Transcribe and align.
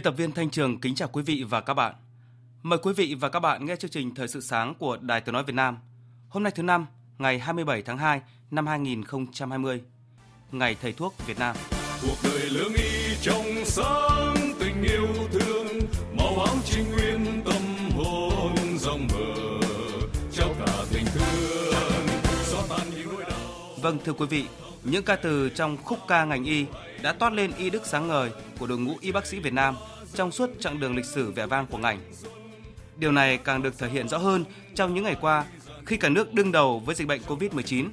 Biên 0.00 0.04
tập 0.04 0.14
viên 0.16 0.32
Thanh 0.32 0.50
Trường 0.50 0.80
kính 0.80 0.94
chào 0.94 1.08
quý 1.08 1.22
vị 1.22 1.44
và 1.48 1.60
các 1.60 1.74
bạn. 1.74 1.94
Mời 2.62 2.78
quý 2.82 2.92
vị 2.92 3.14
và 3.20 3.28
các 3.28 3.40
bạn 3.40 3.66
nghe 3.66 3.76
chương 3.76 3.90
trình 3.90 4.14
Thời 4.14 4.28
sự 4.28 4.40
sáng 4.40 4.74
của 4.74 4.96
Đài 4.96 5.20
Tiếng 5.20 5.32
Nói 5.32 5.44
Việt 5.44 5.54
Nam. 5.54 5.78
Hôm 6.28 6.42
nay 6.42 6.52
thứ 6.54 6.62
năm, 6.62 6.86
ngày 7.18 7.38
27 7.38 7.82
tháng 7.82 7.98
2 7.98 8.20
năm 8.50 8.66
2020, 8.66 9.82
Ngày 10.52 10.76
Thầy 10.82 10.92
Thuốc 10.92 11.14
Việt 11.26 11.38
Nam. 11.38 11.56
Cuộc 12.02 12.16
đời 12.24 12.50
lương 12.50 12.72
y 12.72 13.16
trong 13.22 13.44
sáng 13.64 14.34
tình 14.60 14.82
yêu 14.82 15.06
thương, 15.32 15.66
màu 16.18 16.38
áo 16.38 16.56
trinh 16.64 16.84
nguyên 16.92 17.42
tâm 17.44 17.90
hồn 17.96 18.54
rộng 18.78 19.08
mở, 19.12 19.60
trao 20.32 20.48
cả 20.66 20.84
tình 20.92 21.04
thương, 21.14 22.06
xóa 22.42 22.62
tan 22.68 22.90
những 22.96 23.08
nỗi 23.12 23.24
đau. 23.30 23.38
Vâng 23.82 23.98
thưa 24.04 24.12
quý 24.12 24.26
vị, 24.26 24.44
những 24.84 25.04
ca 25.04 25.16
từ 25.16 25.48
trong 25.48 25.76
khúc 25.76 25.98
ca 26.08 26.24
ngành 26.24 26.44
y 26.44 26.66
đã 27.02 27.12
toát 27.12 27.32
lên 27.32 27.52
y 27.58 27.70
đức 27.70 27.86
sáng 27.86 28.08
ngời 28.08 28.30
của 28.58 28.66
đội 28.66 28.78
ngũ 28.78 28.94
y 29.00 29.12
bác 29.12 29.26
sĩ 29.26 29.38
Việt 29.38 29.52
Nam 29.52 29.76
trong 30.14 30.32
suốt 30.32 30.50
chặng 30.60 30.80
đường 30.80 30.96
lịch 30.96 31.04
sử 31.04 31.30
vẻ 31.30 31.46
vang 31.46 31.66
của 31.66 31.78
ngành. 31.78 32.00
Điều 32.96 33.12
này 33.12 33.38
càng 33.38 33.62
được 33.62 33.78
thể 33.78 33.88
hiện 33.88 34.08
rõ 34.08 34.18
hơn 34.18 34.44
trong 34.74 34.94
những 34.94 35.04
ngày 35.04 35.16
qua 35.20 35.44
khi 35.86 35.96
cả 35.96 36.08
nước 36.08 36.34
đương 36.34 36.52
đầu 36.52 36.82
với 36.86 36.94
dịch 36.94 37.08
bệnh 37.08 37.20
Covid-19. 37.28 37.88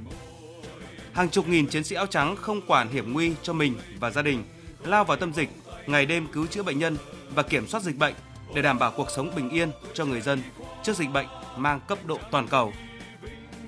Hàng 1.13 1.29
chục 1.29 1.47
nghìn 1.47 1.67
chiến 1.67 1.83
sĩ 1.83 1.95
áo 1.95 2.05
trắng 2.05 2.35
không 2.35 2.61
quản 2.67 2.89
hiểm 2.89 3.13
nguy 3.13 3.31
cho 3.43 3.53
mình 3.53 3.75
và 3.99 4.09
gia 4.09 4.21
đình, 4.21 4.43
lao 4.83 5.03
vào 5.03 5.17
tâm 5.17 5.33
dịch, 5.33 5.49
ngày 5.87 6.05
đêm 6.05 6.27
cứu 6.27 6.47
chữa 6.47 6.63
bệnh 6.63 6.79
nhân 6.79 6.97
và 7.35 7.43
kiểm 7.43 7.67
soát 7.67 7.83
dịch 7.83 7.97
bệnh 7.97 8.13
để 8.55 8.61
đảm 8.61 8.79
bảo 8.79 8.91
cuộc 8.91 9.09
sống 9.15 9.31
bình 9.35 9.49
yên 9.49 9.71
cho 9.93 10.05
người 10.05 10.21
dân 10.21 10.41
trước 10.83 10.95
dịch 10.95 11.11
bệnh 11.13 11.27
mang 11.57 11.79
cấp 11.87 11.97
độ 12.05 12.19
toàn 12.31 12.47
cầu. 12.47 12.73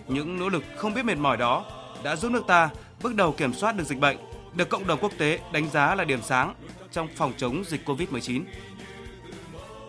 Những 0.07 0.39
nỗ 0.39 0.49
lực 0.49 0.63
không 0.77 0.93
biết 0.93 1.05
mệt 1.05 1.17
mỏi 1.17 1.37
đó 1.37 1.65
đã 2.03 2.15
giúp 2.15 2.31
nước 2.31 2.43
ta 2.47 2.69
bước 3.03 3.15
đầu 3.15 3.31
kiểm 3.31 3.53
soát 3.53 3.75
được 3.75 3.83
dịch 3.83 3.99
bệnh, 3.99 4.17
được 4.53 4.69
cộng 4.69 4.87
đồng 4.87 4.99
quốc 5.01 5.11
tế 5.17 5.39
đánh 5.53 5.69
giá 5.69 5.95
là 5.95 6.03
điểm 6.03 6.21
sáng 6.21 6.53
trong 6.91 7.07
phòng 7.15 7.33
chống 7.37 7.63
dịch 7.67 7.89
Covid-19. 7.89 8.43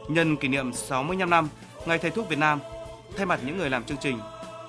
Nhân 0.08 0.36
kỷ 0.36 0.48
niệm 0.48 0.72
65 0.72 1.31
năm 1.31 1.48
Ngày 1.86 1.98
Thầy 1.98 2.11
thuốc 2.11 2.28
Việt 2.28 2.38
Nam, 2.38 2.61
thay 3.16 3.27
mặt 3.27 3.41
những 3.47 3.58
người 3.58 3.70
làm 3.70 3.84
chương 3.84 3.98
trình, 4.00 4.19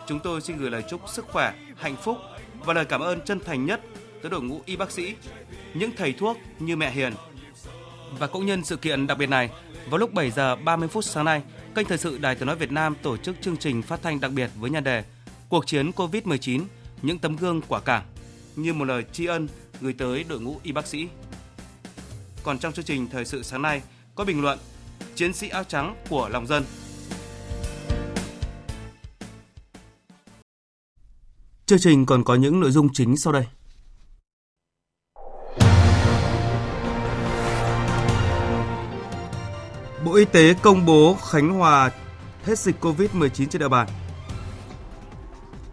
chúng 0.08 0.19
tôi 0.19 0.42
xin 0.42 0.58
gửi 0.58 0.72
lời 0.72 0.84
chúc 0.89 1.02
sức 1.09 1.25
khỏe, 1.28 1.53
hạnh 1.78 1.95
phúc 1.95 2.17
và 2.59 2.73
lời 2.73 2.86
cảm 2.86 3.02
ơn 3.02 3.19
chân 3.25 3.39
thành 3.39 3.66
nhất 3.66 3.81
tới 4.22 4.30
đội 4.31 4.42
ngũ 4.42 4.62
y 4.66 4.75
bác 4.75 4.92
sĩ, 4.92 5.16
những 5.73 5.92
thầy 5.97 6.14
thuốc 6.14 6.38
như 6.59 6.75
mẹ 6.75 6.92
Hiền. 6.92 7.14
Và 8.19 8.28
cũng 8.28 8.45
nhân 8.45 8.64
sự 8.64 8.78
kiện 8.78 9.08
đặc 9.08 9.17
biệt 9.17 9.30
này, 9.30 9.50
vào 9.89 9.97
lúc 9.97 10.14
7 10.14 10.31
giờ 10.31 10.56
30 10.56 10.88
phút 10.88 11.06
sáng 11.06 11.25
nay, 11.25 11.42
kênh 11.75 11.88
thời 11.88 11.97
sự 11.97 12.18
Đài 12.18 12.35
Tiếng 12.35 12.47
nói 12.47 12.56
Việt 12.56 12.72
Nam 12.72 12.96
tổ 13.01 13.18
chức 13.18 13.35
chương 13.41 13.57
trình 13.57 13.81
phát 13.81 14.01
thanh 14.03 14.19
đặc 14.19 14.31
biệt 14.31 14.50
với 14.59 14.69
nhan 14.69 14.84
đề 14.84 15.03
Cuộc 15.50 15.68
chiến 15.68 15.91
Covid-19, 15.91 16.63
những 17.01 17.19
tấm 17.19 17.35
gương 17.35 17.62
quả 17.68 17.80
cảm 17.80 18.03
như 18.56 18.73
một 18.73 18.85
lời 18.85 19.03
tri 19.13 19.25
ân 19.25 19.47
gửi 19.81 19.94
tới 19.94 20.25
đội 20.29 20.39
ngũ 20.39 20.59
y 20.63 20.72
bác 20.72 20.88
sĩ. 20.88 21.07
Còn 22.44 22.59
trong 22.59 22.73
chương 22.73 22.85
trình 22.85 23.07
thời 23.12 23.25
sự 23.25 23.44
sáng 23.44 23.62
nay, 23.62 23.81
có 24.16 24.25
bình 24.25 24.41
luận 24.41 24.59
Chiến 25.16 25.34
sĩ 25.34 25.50
áo 25.50 25.63
trắng 25.63 25.95
của 26.09 26.29
lòng 26.29 26.47
dân. 26.47 26.63
Chương 31.66 31.79
trình 31.79 32.06
còn 32.06 32.23
có 32.23 32.35
những 32.35 32.59
nội 32.59 32.72
dung 32.72 32.94
chính 32.94 33.17
sau 33.17 33.34
đây. 33.34 33.45
Bộ 40.06 40.16
Y 40.16 40.25
tế 40.25 40.53
công 40.62 40.85
bố 40.85 41.18
Khánh 41.31 41.50
Hòa 41.50 41.91
hết 42.44 42.59
dịch 42.59 42.75
COVID-19 42.81 43.29
trên 43.29 43.59
địa 43.59 43.68
bàn. 43.68 43.88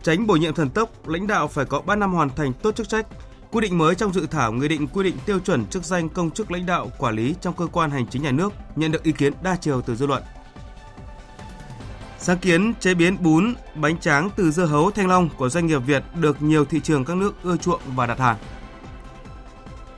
Tránh 0.08 0.26
bổ 0.26 0.36
nhiệm 0.36 0.54
thần 0.54 0.70
tốc, 0.70 1.08
lãnh 1.08 1.26
đạo 1.26 1.48
phải 1.48 1.64
có 1.64 1.80
3 1.80 1.96
năm 1.96 2.12
hoàn 2.12 2.30
thành 2.30 2.52
tốt 2.52 2.76
chức 2.76 2.88
trách. 2.88 3.06
Quy 3.50 3.60
định 3.60 3.78
mới 3.78 3.94
trong 3.94 4.12
dự 4.12 4.26
thảo 4.26 4.52
nghị 4.52 4.69
định 4.69 4.86
quy 4.86 5.04
định 5.04 5.16
tiêu 5.26 5.38
chuẩn 5.38 5.66
chức 5.66 5.84
danh 5.84 6.08
công 6.08 6.30
chức 6.30 6.50
lãnh 6.50 6.66
đạo 6.66 6.91
quản 6.98 7.14
lý 7.14 7.34
trong 7.41 7.54
cơ 7.54 7.66
quan 7.66 7.91
hành 7.91 8.06
chính 8.06 8.22
nhà 8.22 8.30
nước 8.30 8.52
nhận 8.76 8.92
được 8.92 9.02
ý 9.02 9.12
kiến 9.12 9.32
đa 9.42 9.56
chiều 9.60 9.80
từ 9.80 9.96
dư 9.96 10.06
luận. 10.06 10.22
Sáng 12.19 12.38
kiến 12.38 12.74
chế 12.80 12.94
biến 12.94 13.22
bún, 13.22 13.54
bánh 13.74 13.98
tráng 13.98 14.30
từ 14.36 14.50
dưa 14.50 14.64
hấu 14.64 14.91
thanh 14.91 15.08
long 15.08 15.28
của 15.36 15.48
doanh 15.48 15.66
nghiệp 15.66 15.78
Việt 15.78 16.02
được 16.20 16.42
nhiều 16.42 16.64
thị 16.64 16.80
trường 16.80 17.04
các 17.04 17.16
nước 17.16 17.34
ưa 17.42 17.56
chuộng 17.56 17.80
và 17.96 18.06
đặt 18.06 18.19
hàng. 18.19 18.36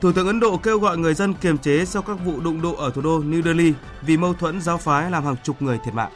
Thủ 0.01 0.11
tướng 0.11 0.27
Ấn 0.27 0.39
Độ 0.39 0.57
kêu 0.57 0.79
gọi 0.79 0.97
người 0.97 1.13
dân 1.13 1.33
kiềm 1.33 1.57
chế 1.57 1.85
sau 1.85 2.01
các 2.01 2.17
vụ 2.25 2.39
đụng 2.39 2.61
độ 2.61 2.75
ở 2.75 2.89
thủ 2.89 3.01
đô 3.01 3.19
New 3.19 3.41
Delhi 3.41 3.73
vì 4.01 4.17
mâu 4.17 4.33
thuẫn 4.33 4.61
giáo 4.61 4.77
phái 4.77 5.11
làm 5.11 5.25
hàng 5.25 5.35
chục 5.43 5.61
người 5.61 5.79
thiệt 5.85 5.93
mạng. 5.93 6.11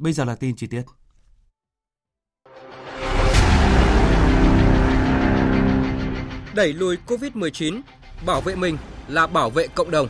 Bây 0.00 0.12
giờ 0.12 0.24
là 0.24 0.34
tin 0.34 0.56
chi 0.56 0.66
tiết. 0.66 0.82
Đẩy 6.54 6.72
lùi 6.72 6.96
Covid-19, 7.06 7.80
bảo 8.26 8.40
vệ 8.40 8.56
mình 8.56 8.76
là 9.08 9.26
bảo 9.26 9.50
vệ 9.50 9.66
cộng 9.66 9.90
đồng. 9.90 10.08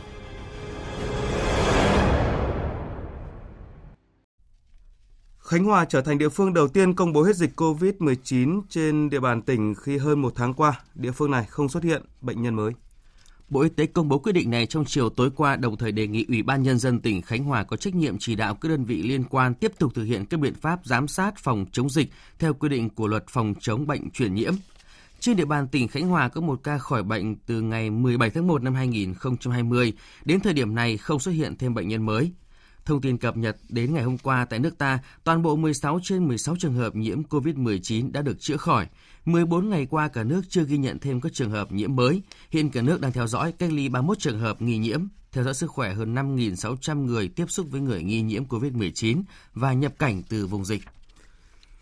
Khánh 5.39 5.63
Hòa 5.63 5.85
trở 5.85 6.01
thành 6.01 6.17
địa 6.17 6.29
phương 6.29 6.53
đầu 6.53 6.67
tiên 6.67 6.95
công 6.95 7.13
bố 7.13 7.23
hết 7.23 7.35
dịch 7.35 7.51
COVID-19 7.55 8.61
trên 8.69 9.09
địa 9.09 9.19
bàn 9.19 9.41
tỉnh 9.41 9.75
khi 9.75 9.97
hơn 9.97 10.21
một 10.21 10.33
tháng 10.35 10.53
qua, 10.53 10.81
địa 10.95 11.11
phương 11.11 11.31
này 11.31 11.45
không 11.49 11.69
xuất 11.69 11.83
hiện 11.83 12.05
bệnh 12.21 12.41
nhân 12.41 12.55
mới. 12.55 12.71
Bộ 13.51 13.61
Y 13.61 13.69
tế 13.69 13.85
công 13.85 14.09
bố 14.09 14.19
quyết 14.19 14.31
định 14.31 14.49
này 14.49 14.65
trong 14.65 14.85
chiều 14.85 15.09
tối 15.09 15.29
qua, 15.35 15.55
đồng 15.55 15.77
thời 15.77 15.91
đề 15.91 16.07
nghị 16.07 16.25
Ủy 16.27 16.43
ban 16.43 16.63
Nhân 16.63 16.77
dân 16.77 16.99
tỉnh 16.99 17.21
Khánh 17.21 17.43
Hòa 17.43 17.63
có 17.63 17.77
trách 17.77 17.95
nhiệm 17.95 18.17
chỉ 18.19 18.35
đạo 18.35 18.55
các 18.55 18.69
đơn 18.69 18.83
vị 18.83 19.03
liên 19.03 19.23
quan 19.23 19.53
tiếp 19.53 19.71
tục 19.79 19.91
thực 19.95 20.03
hiện 20.03 20.25
các 20.25 20.39
biện 20.39 20.53
pháp 20.53 20.79
giám 20.83 21.07
sát 21.07 21.37
phòng 21.37 21.65
chống 21.71 21.89
dịch 21.89 22.09
theo 22.39 22.53
quy 22.53 22.69
định 22.69 22.89
của 22.89 23.07
luật 23.07 23.23
phòng 23.27 23.53
chống 23.59 23.87
bệnh 23.87 24.11
truyền 24.11 24.33
nhiễm. 24.33 24.53
Trên 25.19 25.37
địa 25.37 25.45
bàn 25.45 25.67
tỉnh 25.67 25.87
Khánh 25.87 26.07
Hòa 26.07 26.29
có 26.29 26.41
một 26.41 26.59
ca 26.63 26.77
khỏi 26.77 27.03
bệnh 27.03 27.35
từ 27.35 27.61
ngày 27.61 27.89
17 27.89 28.29
tháng 28.29 28.47
1 28.47 28.63
năm 28.63 28.73
2020, 28.73 29.93
đến 30.25 30.39
thời 30.39 30.53
điểm 30.53 30.75
này 30.75 30.97
không 30.97 31.19
xuất 31.19 31.31
hiện 31.31 31.55
thêm 31.57 31.73
bệnh 31.73 31.87
nhân 31.87 32.05
mới. 32.05 32.31
Thông 32.85 33.01
tin 33.01 33.17
cập 33.17 33.37
nhật 33.37 33.57
đến 33.69 33.93
ngày 33.93 34.03
hôm 34.03 34.17
qua 34.17 34.45
tại 34.45 34.59
nước 34.59 34.77
ta, 34.77 34.99
toàn 35.23 35.41
bộ 35.41 35.55
16 35.55 35.99
trên 36.03 36.27
16 36.27 36.55
trường 36.59 36.73
hợp 36.73 36.95
nhiễm 36.95 37.23
COVID-19 37.23 38.11
đã 38.11 38.21
được 38.21 38.39
chữa 38.39 38.57
khỏi. 38.57 38.87
14 39.25 39.69
ngày 39.69 39.85
qua 39.89 40.07
cả 40.07 40.23
nước 40.23 40.41
chưa 40.49 40.63
ghi 40.63 40.77
nhận 40.77 40.99
thêm 40.99 41.21
các 41.21 41.33
trường 41.33 41.51
hợp 41.51 41.71
nhiễm 41.71 41.95
mới. 41.95 42.21
Hiện 42.49 42.69
cả 42.69 42.81
nước 42.81 43.01
đang 43.01 43.11
theo 43.11 43.27
dõi 43.27 43.51
cách 43.51 43.71
ly 43.71 43.89
31 43.89 44.19
trường 44.19 44.39
hợp 44.39 44.61
nghi 44.61 44.77
nhiễm, 44.77 45.01
theo 45.31 45.43
dõi 45.43 45.53
sức 45.53 45.71
khỏe 45.71 45.93
hơn 45.93 46.15
5.600 46.15 47.05
người 47.05 47.27
tiếp 47.27 47.45
xúc 47.47 47.67
với 47.69 47.81
người 47.81 48.03
nghi 48.03 48.21
nhiễm 48.21 48.45
COVID-19 48.45 49.23
và 49.53 49.73
nhập 49.73 49.93
cảnh 49.99 50.23
từ 50.29 50.47
vùng 50.47 50.65
dịch. 50.65 50.81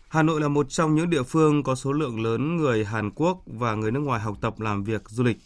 Hà 0.08 0.22
Nội 0.22 0.40
là 0.40 0.48
một 0.48 0.66
trong 0.70 0.94
những 0.94 1.10
địa 1.10 1.22
phương 1.22 1.62
có 1.62 1.74
số 1.74 1.92
lượng 1.92 2.22
lớn 2.22 2.56
người 2.56 2.84
Hàn 2.84 3.10
Quốc 3.10 3.42
và 3.46 3.74
người 3.74 3.90
nước 3.90 4.00
ngoài 4.00 4.20
học 4.20 4.36
tập 4.40 4.60
làm 4.60 4.84
việc 4.84 5.02
du 5.08 5.24
lịch. 5.24 5.38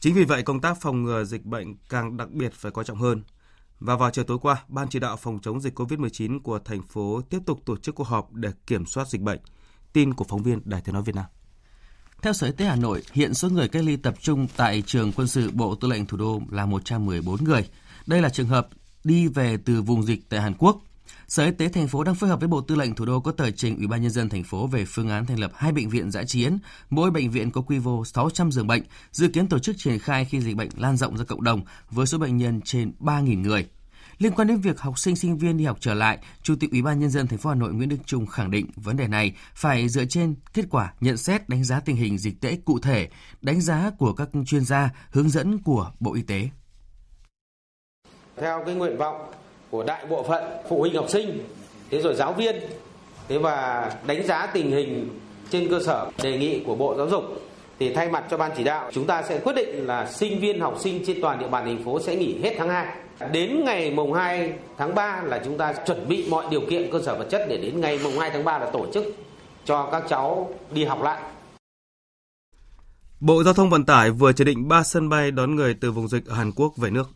Chính 0.00 0.14
vì 0.14 0.24
vậy, 0.24 0.42
công 0.42 0.60
tác 0.60 0.80
phòng 0.80 1.02
ngừa 1.02 1.24
dịch 1.24 1.44
bệnh 1.44 1.74
càng 1.88 2.16
đặc 2.16 2.30
biệt 2.30 2.52
phải 2.52 2.72
quan 2.72 2.86
trọng 2.86 2.98
hơn. 2.98 3.22
Và 3.84 3.96
vào 3.96 4.10
chiều 4.10 4.24
tối 4.24 4.38
qua, 4.42 4.64
Ban 4.68 4.88
chỉ 4.88 4.98
đạo 4.98 5.16
phòng 5.16 5.38
chống 5.42 5.60
dịch 5.60 5.80
COVID-19 5.80 6.40
của 6.40 6.58
thành 6.58 6.82
phố 6.82 7.20
tiếp 7.30 7.38
tục 7.46 7.60
tổ 7.64 7.76
chức 7.76 7.94
cuộc 7.94 8.06
họp 8.06 8.32
để 8.32 8.50
kiểm 8.66 8.86
soát 8.86 9.08
dịch 9.08 9.20
bệnh. 9.20 9.38
Tin 9.92 10.14
của 10.14 10.24
phóng 10.28 10.42
viên 10.42 10.60
Đài 10.64 10.80
Tiếng 10.80 10.94
nói 10.94 11.02
Việt 11.02 11.14
Nam. 11.14 11.24
Theo 12.22 12.32
Sở 12.32 12.46
Y 12.46 12.52
tế 12.52 12.64
Hà 12.64 12.76
Nội, 12.76 13.02
hiện 13.12 13.34
số 13.34 13.48
người 13.48 13.68
cách 13.68 13.84
ly 13.84 13.96
tập 13.96 14.14
trung 14.20 14.46
tại 14.56 14.82
trường 14.86 15.12
quân 15.12 15.28
sự 15.28 15.50
Bộ 15.50 15.74
Tư 15.74 15.88
lệnh 15.88 16.06
Thủ 16.06 16.16
đô 16.16 16.40
là 16.50 16.66
114 16.66 17.44
người. 17.44 17.68
Đây 18.06 18.22
là 18.22 18.28
trường 18.28 18.46
hợp 18.46 18.68
đi 19.04 19.28
về 19.28 19.56
từ 19.64 19.82
vùng 19.82 20.02
dịch 20.02 20.28
tại 20.28 20.40
Hàn 20.40 20.54
Quốc. 20.58 20.78
Sở 21.28 21.44
Y 21.44 21.50
tế 21.50 21.68
thành 21.68 21.88
phố 21.88 22.04
đang 22.04 22.14
phối 22.14 22.30
hợp 22.30 22.40
với 22.40 22.48
Bộ 22.48 22.60
Tư 22.60 22.74
lệnh 22.74 22.94
Thủ 22.94 23.04
đô 23.04 23.20
có 23.20 23.32
tờ 23.32 23.50
trình 23.50 23.76
Ủy 23.76 23.86
ban 23.86 24.02
nhân 24.02 24.10
dân 24.10 24.28
thành 24.28 24.44
phố 24.44 24.66
về 24.66 24.84
phương 24.88 25.08
án 25.08 25.26
thành 25.26 25.38
lập 25.40 25.52
hai 25.54 25.72
bệnh 25.72 25.88
viện 25.88 26.10
giã 26.10 26.24
chiến, 26.24 26.58
mỗi 26.90 27.10
bệnh 27.10 27.30
viện 27.30 27.50
có 27.50 27.60
quy 27.60 27.78
mô 27.78 28.04
600 28.04 28.52
giường 28.52 28.66
bệnh, 28.66 28.82
dự 29.12 29.28
kiến 29.28 29.48
tổ 29.48 29.58
chức 29.58 29.76
triển 29.78 29.98
khai 29.98 30.24
khi 30.24 30.40
dịch 30.40 30.56
bệnh 30.56 30.68
lan 30.76 30.96
rộng 30.96 31.18
ra 31.18 31.24
cộng 31.24 31.44
đồng 31.44 31.62
với 31.90 32.06
số 32.06 32.18
bệnh 32.18 32.36
nhân 32.36 32.60
trên 32.60 32.92
3.000 33.00 33.40
người. 33.40 33.66
Liên 34.18 34.32
quan 34.32 34.48
đến 34.48 34.60
việc 34.60 34.80
học 34.80 34.98
sinh 34.98 35.16
sinh 35.16 35.38
viên 35.38 35.56
đi 35.56 35.64
học 35.64 35.76
trở 35.80 35.94
lại, 35.94 36.18
Chủ 36.42 36.54
tịch 36.60 36.70
Ủy 36.70 36.82
ban 36.82 37.00
nhân 37.00 37.10
dân 37.10 37.26
thành 37.26 37.38
phố 37.38 37.50
Hà 37.50 37.56
Nội 37.56 37.72
Nguyễn 37.72 37.88
Đức 37.88 37.96
Trung 38.06 38.26
khẳng 38.26 38.50
định 38.50 38.66
vấn 38.76 38.96
đề 38.96 39.08
này 39.08 39.32
phải 39.54 39.88
dựa 39.88 40.04
trên 40.04 40.34
kết 40.54 40.64
quả 40.70 40.92
nhận 41.00 41.16
xét 41.16 41.48
đánh 41.48 41.64
giá 41.64 41.80
tình 41.80 41.96
hình 41.96 42.18
dịch 42.18 42.40
tễ 42.40 42.58
cụ 42.64 42.78
thể, 42.78 43.08
đánh 43.40 43.60
giá 43.60 43.90
của 43.98 44.12
các 44.12 44.28
chuyên 44.46 44.64
gia, 44.64 44.90
hướng 45.10 45.28
dẫn 45.30 45.58
của 45.58 45.90
Bộ 46.00 46.14
Y 46.14 46.22
tế. 46.22 46.48
Theo 48.36 48.62
cái 48.66 48.74
nguyện 48.74 48.96
vọng 48.98 49.32
của 49.70 49.84
đại 49.84 50.06
bộ 50.06 50.24
phận 50.28 50.44
phụ 50.68 50.80
huynh 50.80 50.94
học 50.94 51.06
sinh, 51.08 51.40
thế 51.90 52.02
rồi 52.02 52.14
giáo 52.14 52.32
viên, 52.32 52.56
thế 53.28 53.38
và 53.38 53.90
đánh 54.06 54.26
giá 54.26 54.46
tình 54.46 54.70
hình 54.70 55.20
trên 55.50 55.68
cơ 55.70 55.80
sở 55.86 56.10
đề 56.22 56.38
nghị 56.38 56.64
của 56.66 56.74
Bộ 56.74 56.94
Giáo 56.96 57.08
dục 57.08 57.24
thì 57.78 57.94
thay 57.94 58.10
mặt 58.10 58.24
cho 58.30 58.36
ban 58.36 58.50
chỉ 58.56 58.64
đạo 58.64 58.90
chúng 58.92 59.06
ta 59.06 59.22
sẽ 59.22 59.40
quyết 59.44 59.52
định 59.56 59.86
là 59.86 60.06
sinh 60.06 60.40
viên 60.40 60.60
học 60.60 60.76
sinh 60.80 61.02
trên 61.06 61.20
toàn 61.20 61.38
địa 61.38 61.48
bàn 61.48 61.64
thành 61.64 61.84
phố 61.84 62.00
sẽ 62.00 62.16
nghỉ 62.16 62.38
hết 62.42 62.54
tháng 62.58 62.68
2. 62.68 62.96
Đến 63.32 63.64
ngày 63.64 63.90
mùng 63.90 64.12
2 64.12 64.52
tháng 64.78 64.94
3 64.94 65.22
là 65.24 65.42
chúng 65.44 65.58
ta 65.58 65.74
chuẩn 65.86 66.08
bị 66.08 66.26
mọi 66.30 66.46
điều 66.50 66.60
kiện 66.70 66.90
cơ 66.92 67.00
sở 67.02 67.18
vật 67.18 67.26
chất 67.30 67.46
để 67.48 67.56
đến 67.56 67.80
ngày 67.80 67.98
mùng 68.04 68.18
2 68.18 68.30
tháng 68.30 68.44
3 68.44 68.58
là 68.58 68.70
tổ 68.70 68.86
chức 68.94 69.04
cho 69.64 69.88
các 69.92 70.02
cháu 70.08 70.50
đi 70.70 70.84
học 70.84 71.02
lại. 71.02 71.22
Bộ 73.20 73.42
Giao 73.42 73.54
thông 73.54 73.70
Vận 73.70 73.84
tải 73.84 74.10
vừa 74.10 74.32
chỉ 74.32 74.44
định 74.44 74.68
3 74.68 74.82
sân 74.82 75.08
bay 75.08 75.30
đón 75.30 75.54
người 75.56 75.74
từ 75.74 75.92
vùng 75.92 76.08
dịch 76.08 76.26
ở 76.26 76.34
Hàn 76.34 76.52
Quốc 76.52 76.76
về 76.76 76.90
nước. 76.90 77.10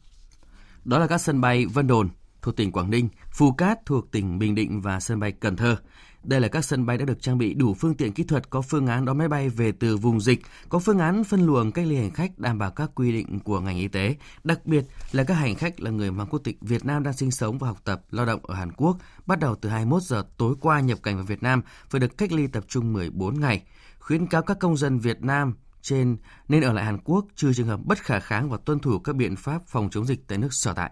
Đó 0.85 0.99
là 0.99 1.07
các 1.07 1.19
sân 1.19 1.41
bay 1.41 1.67
Vân 1.67 1.87
Đồn 1.87 2.09
thuộc 2.43 2.57
tỉnh 2.57 2.73
Quảng 2.73 2.91
Ninh, 2.91 3.09
Phù 3.33 3.53
Cát 3.53 3.87
thuộc 3.87 4.11
tỉnh 4.11 4.39
Bình 4.39 4.55
Định 4.55 4.81
và 4.81 5.01
sân 5.01 5.21
bay 5.21 5.33
Cần 5.33 5.57
Thơ. 5.57 5.77
Đây 6.23 6.41
là 6.41 6.49
các 6.49 6.65
sân 6.65 6.87
bay 6.87 6.99
đã 6.99 7.05
được 7.05 7.23
trang 7.23 7.39
bị 7.39 7.55
đủ 7.55 7.75
phương 7.75 7.95
tiện 7.95 8.13
kỹ 8.13 8.25
thuật, 8.25 8.51
có 8.51 8.61
phương 8.61 8.87
án 8.87 9.05
đón 9.05 9.19
máy 9.19 9.29
bay 9.29 9.49
về 9.49 9.73
từ 9.73 9.97
vùng 9.97 10.21
dịch, 10.21 10.41
có 10.69 10.79
phương 10.79 10.99
án 10.99 11.25
phân 11.25 11.47
luồng 11.47 11.73
cách 11.73 11.87
ly 11.87 11.97
hành 11.97 12.11
khách 12.11 12.39
đảm 12.39 12.59
bảo 12.59 12.71
các 12.71 12.91
quy 12.95 13.13
định 13.13 13.41
của 13.41 13.61
ngành 13.61 13.77
y 13.77 13.89
tế. 13.89 14.17
Đặc 14.45 14.67
biệt 14.67 14.85
là 15.13 15.25
các 15.25 15.35
hành 15.35 15.55
khách 15.55 15.81
là 15.81 15.91
người 15.91 16.11
mang 16.11 16.27
quốc 16.27 16.39
tịch 16.45 16.57
Việt 16.61 16.85
Nam 16.85 17.03
đang 17.03 17.15
sinh 17.15 17.31
sống 17.31 17.59
và 17.59 17.69
học 17.69 17.79
tập, 17.85 18.03
lao 18.11 18.27
động 18.27 18.41
ở 18.47 18.55
Hàn 18.55 18.73
Quốc, 18.73 18.97
bắt 19.27 19.39
đầu 19.39 19.55
từ 19.55 19.69
21 19.69 20.03
giờ 20.03 20.25
tối 20.37 20.55
qua 20.61 20.81
nhập 20.81 20.99
cảnh 21.03 21.17
vào 21.17 21.25
Việt 21.25 21.43
Nam 21.43 21.63
phải 21.91 22.01
được 22.01 22.19
cách 22.19 22.33
ly 22.33 22.47
tập 22.47 22.65
trung 22.69 22.93
14 22.93 23.41
ngày. 23.41 23.63
Khuyến 23.99 24.27
cáo 24.27 24.43
các 24.43 24.59
công 24.61 24.77
dân 24.77 24.99
Việt 24.99 25.23
Nam 25.23 25.55
trên 25.83 26.17
nên 26.49 26.63
ở 26.63 26.73
lại 26.73 26.85
Hàn 26.85 26.99
Quốc 27.05 27.27
trừ 27.37 27.53
trường 27.53 27.67
hợp 27.67 27.81
bất 27.85 27.99
khả 27.99 28.21
kháng 28.21 28.51
và 28.51 28.59
tuân 28.65 28.79
thủ 28.79 28.99
các 28.99 29.17
biện 29.17 29.37
pháp 29.37 29.63
phòng 29.67 29.89
chống 29.91 30.07
dịch 30.07 30.29
tại 30.29 30.39
nước 30.39 30.53
sở 30.53 30.73
tại. 30.73 30.91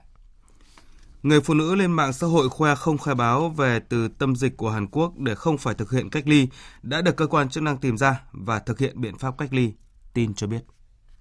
Người 1.26 1.40
phụ 1.40 1.54
nữ 1.54 1.74
lên 1.74 1.92
mạng 1.92 2.12
xã 2.12 2.26
hội 2.26 2.48
khoe 2.48 2.74
không 2.74 2.98
khai 2.98 3.14
báo 3.14 3.48
về 3.48 3.80
từ 3.88 4.08
tâm 4.08 4.36
dịch 4.36 4.56
của 4.56 4.70
Hàn 4.70 4.86
Quốc 4.86 5.18
để 5.18 5.34
không 5.34 5.58
phải 5.58 5.74
thực 5.74 5.90
hiện 5.90 6.10
cách 6.10 6.28
ly 6.28 6.48
đã 6.82 7.02
được 7.02 7.16
cơ 7.16 7.26
quan 7.26 7.48
chức 7.48 7.62
năng 7.62 7.78
tìm 7.78 7.96
ra 7.96 8.20
và 8.32 8.58
thực 8.58 8.78
hiện 8.78 9.00
biện 9.00 9.18
pháp 9.18 9.38
cách 9.38 9.52
ly, 9.52 9.72
tin 10.14 10.34
cho 10.34 10.46
biết. 10.46 10.75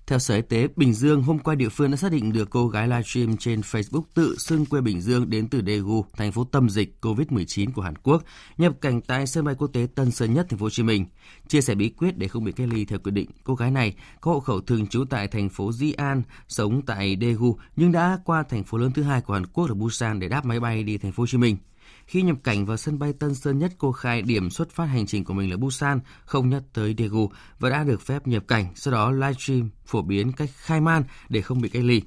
Theo 0.08 0.20
Sở 0.20 0.36
Y 0.36 0.42
tế 0.42 0.68
Bình 0.76 0.94
Dương, 0.94 1.24
hôm 1.24 1.40
qua 1.40 1.56
địa 1.56 1.70
phương 1.70 1.92
đã 1.92 1.98
xác 1.98 2.12
định 2.12 2.34
được 2.34 2.50
cô 2.50 2.68
gái 2.68 2.88
livestream 2.88 3.38
trên 3.38 3.62
Facebook 3.62 4.02
tự 4.14 4.36
xưng 4.38 4.66
quê 4.66 4.82
Bình 4.82 5.02
Dương 5.02 5.30
đến 5.30 5.48
từ 5.48 5.62
Daegu, 5.68 6.06
thành 6.18 6.32
phố 6.32 6.44
tâm 6.44 6.70
dịch 6.70 6.98
COVID-19 7.02 7.72
của 7.74 7.82
Hàn 7.82 7.96
Quốc, 7.96 8.24
nhập 8.58 8.74
cảnh 8.82 9.02
tại 9.02 9.28
sân 9.28 9.46
bay 9.46 9.56
quốc 9.56 9.68
tế 9.74 9.88
Tân 9.96 10.12
Sơn 10.12 10.34
Nhất, 10.34 10.46
thành 10.50 10.60
phố 10.60 10.66
Hồ 10.66 10.70
Chí 10.70 10.84
Minh. 10.84 11.06
Chia 11.48 11.62
sẻ 11.62 11.76
bí 11.76 11.90
quyết 11.90 12.18
để 12.18 12.28
không 12.28 12.44
bị 12.44 12.52
cách 12.52 12.68
ly 12.74 12.86
theo 12.86 13.00
quy 13.00 13.12
định, 13.12 13.30
cô 13.44 13.56
gái 13.56 13.72
này 13.72 13.96
có 14.22 14.32
hộ 14.32 14.40
khẩu 14.40 14.62
thường 14.62 14.88
trú 14.88 15.06
tại 15.10 15.28
thành 15.28 15.50
phố 15.50 15.72
Di 15.72 15.92
An, 15.92 16.22
sống 16.48 16.82
tại 16.86 17.18
Daegu 17.22 17.58
nhưng 17.76 17.92
đã 17.92 18.20
qua 18.26 18.44
thành 18.44 18.64
phố 18.64 18.78
lớn 18.78 18.92
thứ 18.92 19.04
hai 19.04 19.22
của 19.22 19.34
Hàn 19.34 19.46
Quốc 19.46 19.68
là 19.68 19.74
Busan 19.74 20.20
để 20.20 20.28
đáp 20.28 20.46
máy 20.46 20.60
bay 20.60 20.84
đi 20.84 20.98
thành 20.98 21.12
phố 21.12 21.22
Hồ 21.22 21.28
Chí 21.28 21.38
Minh. 21.38 21.58
Khi 22.06 22.22
nhập 22.22 22.38
cảnh 22.44 22.66
vào 22.66 22.78
sân 22.78 23.00
bay 23.00 23.14
Tân 23.14 23.36
Sơn 23.36 23.60
Nhất, 23.60 23.72
cô 23.78 23.92
khai 23.92 24.22
điểm 24.22 24.50
xuất 24.50 24.72
phát 24.72 24.86
hành 24.86 25.06
trình 25.06 25.24
của 25.24 25.34
mình 25.34 25.50
là 25.52 25.58
Busan, 25.58 26.00
không 26.26 26.50
nhắc 26.50 26.64
tới 26.74 26.96
Daegu 26.98 27.30
và 27.60 27.70
đã 27.70 27.84
được 27.84 28.02
phép 28.02 28.28
nhập 28.28 28.44
cảnh, 28.48 28.68
sau 28.76 28.94
đó 28.94 29.12
livestream 29.12 29.70
phổ 29.86 30.02
biến 30.02 30.32
cách 30.32 30.50
khai 30.56 30.82
man 30.82 31.04
để 31.30 31.42
không 31.42 31.62
bị 31.62 31.70
cách 31.70 31.84
ly. 31.84 32.02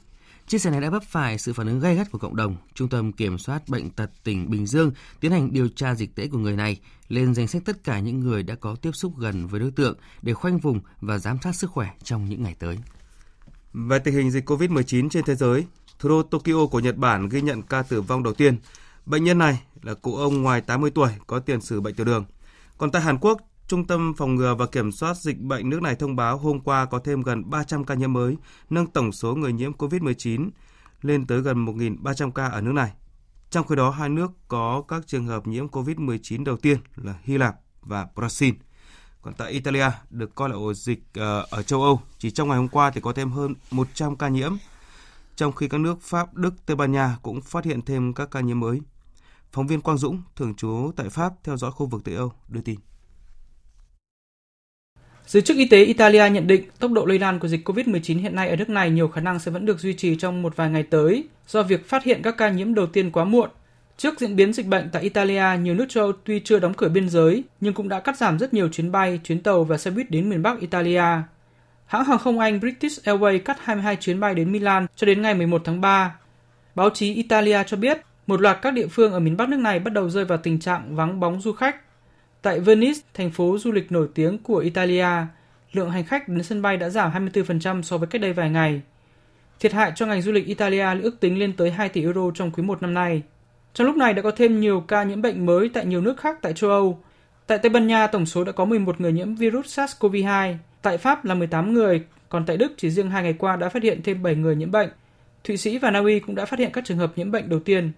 Chia 0.46 0.58
sẻ 0.58 0.70
này 0.70 0.80
đã 0.80 0.90
vấp 0.90 1.02
phải 1.02 1.38
sự 1.38 1.52
phản 1.52 1.66
ứng 1.66 1.80
gay 1.80 1.96
gắt 1.96 2.10
của 2.10 2.18
cộng 2.18 2.36
đồng. 2.36 2.56
Trung 2.74 2.88
tâm 2.88 3.12
Kiểm 3.12 3.38
soát 3.38 3.68
Bệnh 3.68 3.90
tật 3.90 4.10
tỉnh 4.24 4.50
Bình 4.50 4.66
Dương 4.66 4.90
tiến 5.20 5.32
hành 5.32 5.52
điều 5.52 5.68
tra 5.68 5.94
dịch 5.94 6.14
tễ 6.14 6.28
của 6.28 6.38
người 6.38 6.56
này, 6.56 6.80
lên 7.08 7.34
danh 7.34 7.48
sách 7.48 7.62
tất 7.64 7.84
cả 7.84 7.98
những 7.98 8.20
người 8.20 8.42
đã 8.42 8.54
có 8.54 8.74
tiếp 8.74 8.90
xúc 8.92 9.12
gần 9.18 9.46
với 9.46 9.60
đối 9.60 9.70
tượng 9.70 9.98
để 10.22 10.34
khoanh 10.34 10.58
vùng 10.58 10.80
và 11.00 11.18
giám 11.18 11.38
sát 11.42 11.52
sức 11.56 11.70
khỏe 11.70 11.90
trong 12.02 12.28
những 12.28 12.42
ngày 12.42 12.54
tới. 12.58 12.78
Về 13.72 13.98
tình 13.98 14.14
hình 14.14 14.30
dịch 14.30 14.50
COVID-19 14.50 15.08
trên 15.08 15.24
thế 15.24 15.34
giới, 15.34 15.66
thủ 15.98 16.08
đô 16.08 16.22
Tokyo 16.22 16.66
của 16.70 16.80
Nhật 16.80 16.96
Bản 16.96 17.28
ghi 17.28 17.42
nhận 17.42 17.62
ca 17.62 17.82
tử 17.82 18.00
vong 18.02 18.22
đầu 18.22 18.34
tiên. 18.34 18.58
Bệnh 19.08 19.24
nhân 19.24 19.38
này 19.38 19.62
là 19.82 19.94
cụ 19.94 20.16
ông 20.16 20.42
ngoài 20.42 20.60
80 20.60 20.90
tuổi 20.90 21.08
có 21.26 21.38
tiền 21.38 21.60
sử 21.60 21.80
bệnh 21.80 21.94
tiểu 21.94 22.06
đường. 22.06 22.24
Còn 22.78 22.90
tại 22.90 23.02
Hàn 23.02 23.18
Quốc, 23.18 23.40
Trung 23.68 23.86
tâm 23.86 24.14
Phòng 24.16 24.34
ngừa 24.34 24.54
và 24.54 24.66
Kiểm 24.66 24.92
soát 24.92 25.16
Dịch 25.16 25.40
bệnh 25.40 25.70
nước 25.70 25.82
này 25.82 25.94
thông 25.94 26.16
báo 26.16 26.38
hôm 26.38 26.60
qua 26.60 26.84
có 26.84 26.98
thêm 26.98 27.22
gần 27.22 27.50
300 27.50 27.84
ca 27.84 27.94
nhiễm 27.94 28.12
mới, 28.12 28.36
nâng 28.70 28.86
tổng 28.86 29.12
số 29.12 29.34
người 29.34 29.52
nhiễm 29.52 29.72
COVID-19 29.72 30.50
lên 31.02 31.26
tới 31.26 31.40
gần 31.40 31.64
1.300 31.66 32.30
ca 32.30 32.46
ở 32.46 32.60
nước 32.60 32.72
này. 32.72 32.92
Trong 33.50 33.66
khi 33.66 33.76
đó, 33.76 33.90
hai 33.90 34.08
nước 34.08 34.30
có 34.48 34.82
các 34.88 35.06
trường 35.06 35.26
hợp 35.26 35.46
nhiễm 35.46 35.68
COVID-19 35.68 36.44
đầu 36.44 36.56
tiên 36.56 36.78
là 36.96 37.14
Hy 37.22 37.38
Lạp 37.38 37.56
và 37.82 38.06
Brazil. 38.14 38.52
Còn 39.22 39.34
tại 39.34 39.52
Italia, 39.52 39.90
được 40.10 40.34
coi 40.34 40.48
là 40.48 40.54
ổ 40.54 40.74
dịch 40.74 41.02
ờ, 41.14 41.46
ở 41.50 41.62
châu 41.62 41.82
Âu, 41.82 42.00
chỉ 42.18 42.30
trong 42.30 42.48
ngày 42.48 42.56
hôm 42.56 42.68
qua 42.68 42.90
thì 42.90 43.00
có 43.00 43.12
thêm 43.12 43.30
hơn 43.30 43.54
100 43.70 44.16
ca 44.16 44.28
nhiễm, 44.28 44.56
trong 45.36 45.52
khi 45.52 45.68
các 45.68 45.80
nước 45.80 46.02
Pháp, 46.02 46.34
Đức, 46.34 46.54
Tây 46.66 46.76
Ban 46.76 46.92
Nha 46.92 47.16
cũng 47.22 47.40
phát 47.40 47.64
hiện 47.64 47.82
thêm 47.82 48.14
các 48.14 48.30
ca 48.30 48.40
nhiễm 48.40 48.60
mới. 48.60 48.80
Phóng 49.52 49.66
viên 49.66 49.80
Quang 49.80 49.98
Dũng, 49.98 50.22
thường 50.36 50.54
trú 50.54 50.90
tại 50.96 51.08
Pháp, 51.10 51.32
theo 51.44 51.56
dõi 51.56 51.70
khu 51.70 51.86
vực 51.86 52.04
Tây 52.04 52.14
Âu, 52.14 52.32
đưa 52.48 52.60
tin. 52.60 52.78
Giới 55.26 55.42
chức 55.42 55.56
y 55.56 55.68
tế 55.68 55.84
Italia 55.84 56.30
nhận 56.30 56.46
định 56.46 56.62
tốc 56.78 56.92
độ 56.92 57.04
lây 57.04 57.18
lan 57.18 57.38
của 57.38 57.48
dịch 57.48 57.68
COVID-19 57.68 58.20
hiện 58.20 58.34
nay 58.34 58.48
ở 58.48 58.56
nước 58.56 58.68
này 58.68 58.90
nhiều 58.90 59.08
khả 59.08 59.20
năng 59.20 59.38
sẽ 59.38 59.50
vẫn 59.50 59.66
được 59.66 59.80
duy 59.80 59.94
trì 59.94 60.16
trong 60.16 60.42
một 60.42 60.56
vài 60.56 60.70
ngày 60.70 60.82
tới 60.82 61.28
do 61.46 61.62
việc 61.62 61.88
phát 61.88 62.04
hiện 62.04 62.22
các 62.22 62.36
ca 62.38 62.48
nhiễm 62.48 62.74
đầu 62.74 62.86
tiên 62.86 63.10
quá 63.10 63.24
muộn. 63.24 63.50
Trước 63.96 64.20
diễn 64.20 64.36
biến 64.36 64.52
dịch 64.52 64.66
bệnh 64.66 64.90
tại 64.92 65.02
Italia, 65.02 65.44
nhiều 65.60 65.74
nước 65.74 65.86
châu 65.88 66.04
Âu 66.04 66.12
tuy 66.24 66.40
chưa 66.40 66.58
đóng 66.58 66.74
cửa 66.74 66.88
biên 66.88 67.08
giới 67.08 67.44
nhưng 67.60 67.74
cũng 67.74 67.88
đã 67.88 68.00
cắt 68.00 68.16
giảm 68.16 68.38
rất 68.38 68.54
nhiều 68.54 68.68
chuyến 68.68 68.92
bay, 68.92 69.20
chuyến 69.24 69.42
tàu 69.42 69.64
và 69.64 69.78
xe 69.78 69.90
buýt 69.90 70.10
đến 70.10 70.30
miền 70.30 70.42
Bắc 70.42 70.60
Italia. 70.60 71.04
Hãng 71.86 72.04
hàng 72.04 72.18
không 72.18 72.38
Anh 72.38 72.60
British 72.60 73.08
Airways 73.08 73.38
cắt 73.44 73.56
22 73.60 73.96
chuyến 73.96 74.20
bay 74.20 74.34
đến 74.34 74.52
Milan 74.52 74.86
cho 74.96 75.06
đến 75.06 75.22
ngày 75.22 75.34
11 75.34 75.62
tháng 75.64 75.80
3. 75.80 76.14
Báo 76.74 76.90
chí 76.90 77.14
Italia 77.14 77.62
cho 77.66 77.76
biết 77.76 77.98
một 78.28 78.40
loạt 78.40 78.58
các 78.62 78.70
địa 78.70 78.86
phương 78.86 79.12
ở 79.12 79.20
miền 79.20 79.36
Bắc 79.36 79.48
nước 79.48 79.56
này 79.56 79.78
bắt 79.78 79.92
đầu 79.92 80.10
rơi 80.10 80.24
vào 80.24 80.38
tình 80.38 80.58
trạng 80.60 80.96
vắng 80.96 81.20
bóng 81.20 81.40
du 81.40 81.52
khách. 81.52 81.76
Tại 82.42 82.60
Venice, 82.60 83.00
thành 83.14 83.30
phố 83.30 83.58
du 83.58 83.72
lịch 83.72 83.92
nổi 83.92 84.08
tiếng 84.14 84.38
của 84.38 84.56
Italia, 84.56 85.06
lượng 85.72 85.90
hành 85.90 86.04
khách 86.04 86.28
đến 86.28 86.42
sân 86.42 86.62
bay 86.62 86.76
đã 86.76 86.88
giảm 86.88 87.28
24% 87.28 87.82
so 87.82 87.98
với 87.98 88.08
cách 88.08 88.20
đây 88.20 88.32
vài 88.32 88.50
ngày. 88.50 88.80
Thiệt 89.60 89.72
hại 89.72 89.92
cho 89.94 90.06
ngành 90.06 90.22
du 90.22 90.32
lịch 90.32 90.46
Italia 90.46 90.86
ước 91.02 91.20
tính 91.20 91.38
lên 91.38 91.52
tới 91.52 91.70
2 91.70 91.88
tỷ 91.88 92.02
euro 92.02 92.20
trong 92.34 92.50
quý 92.50 92.62
1 92.62 92.82
năm 92.82 92.94
nay. 92.94 93.22
Trong 93.74 93.86
lúc 93.86 93.96
này 93.96 94.14
đã 94.14 94.22
có 94.22 94.30
thêm 94.30 94.60
nhiều 94.60 94.80
ca 94.80 95.02
nhiễm 95.02 95.22
bệnh 95.22 95.46
mới 95.46 95.68
tại 95.68 95.86
nhiều 95.86 96.00
nước 96.00 96.20
khác 96.20 96.38
tại 96.42 96.52
châu 96.52 96.70
Âu. 96.70 97.02
Tại 97.46 97.58
Tây 97.58 97.70
Ban 97.70 97.86
Nha, 97.86 98.06
tổng 98.06 98.26
số 98.26 98.44
đã 98.44 98.52
có 98.52 98.64
11 98.64 99.00
người 99.00 99.12
nhiễm 99.12 99.34
virus 99.34 99.78
SARS-CoV-2. 99.78 100.54
Tại 100.82 100.98
Pháp 100.98 101.24
là 101.24 101.34
18 101.34 101.74
người, 101.74 102.04
còn 102.28 102.46
tại 102.46 102.56
Đức 102.56 102.72
chỉ 102.76 102.90
riêng 102.90 103.10
hai 103.10 103.22
ngày 103.22 103.32
qua 103.32 103.56
đã 103.56 103.68
phát 103.68 103.82
hiện 103.82 104.00
thêm 104.02 104.22
7 104.22 104.34
người 104.34 104.56
nhiễm 104.56 104.70
bệnh. 104.70 104.88
Thụy 105.44 105.56
Sĩ 105.56 105.78
và 105.78 105.90
Na 105.90 105.98
Uy 105.98 106.20
cũng 106.20 106.34
đã 106.34 106.44
phát 106.44 106.58
hiện 106.58 106.70
các 106.72 106.84
trường 106.84 106.98
hợp 106.98 107.12
nhiễm 107.16 107.30
bệnh 107.30 107.48
đầu 107.48 107.60
tiên. 107.60 107.92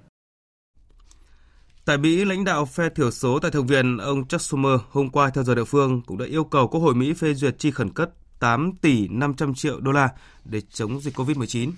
Tại 1.84 1.98
Mỹ, 1.98 2.24
lãnh 2.24 2.44
đạo 2.44 2.64
phe 2.64 2.88
thiểu 2.88 3.10
số 3.10 3.38
tại 3.38 3.50
Thượng 3.50 3.66
viện 3.66 3.98
ông 3.98 4.28
Chuck 4.28 4.42
Schumer 4.42 4.80
hôm 4.90 5.10
qua 5.10 5.30
theo 5.30 5.44
giờ 5.44 5.54
địa 5.54 5.64
phương 5.64 6.02
cũng 6.06 6.18
đã 6.18 6.26
yêu 6.26 6.44
cầu 6.44 6.68
Quốc 6.68 6.80
hội 6.80 6.94
Mỹ 6.94 7.12
phê 7.12 7.34
duyệt 7.34 7.58
chi 7.58 7.70
khẩn 7.70 7.90
cấp 7.90 8.10
8 8.40 8.72
tỷ 8.82 9.08
500 9.08 9.54
triệu 9.54 9.80
đô 9.80 9.92
la 9.92 10.08
để 10.44 10.60
chống 10.60 11.00
dịch 11.00 11.16
COVID-19. 11.16 11.70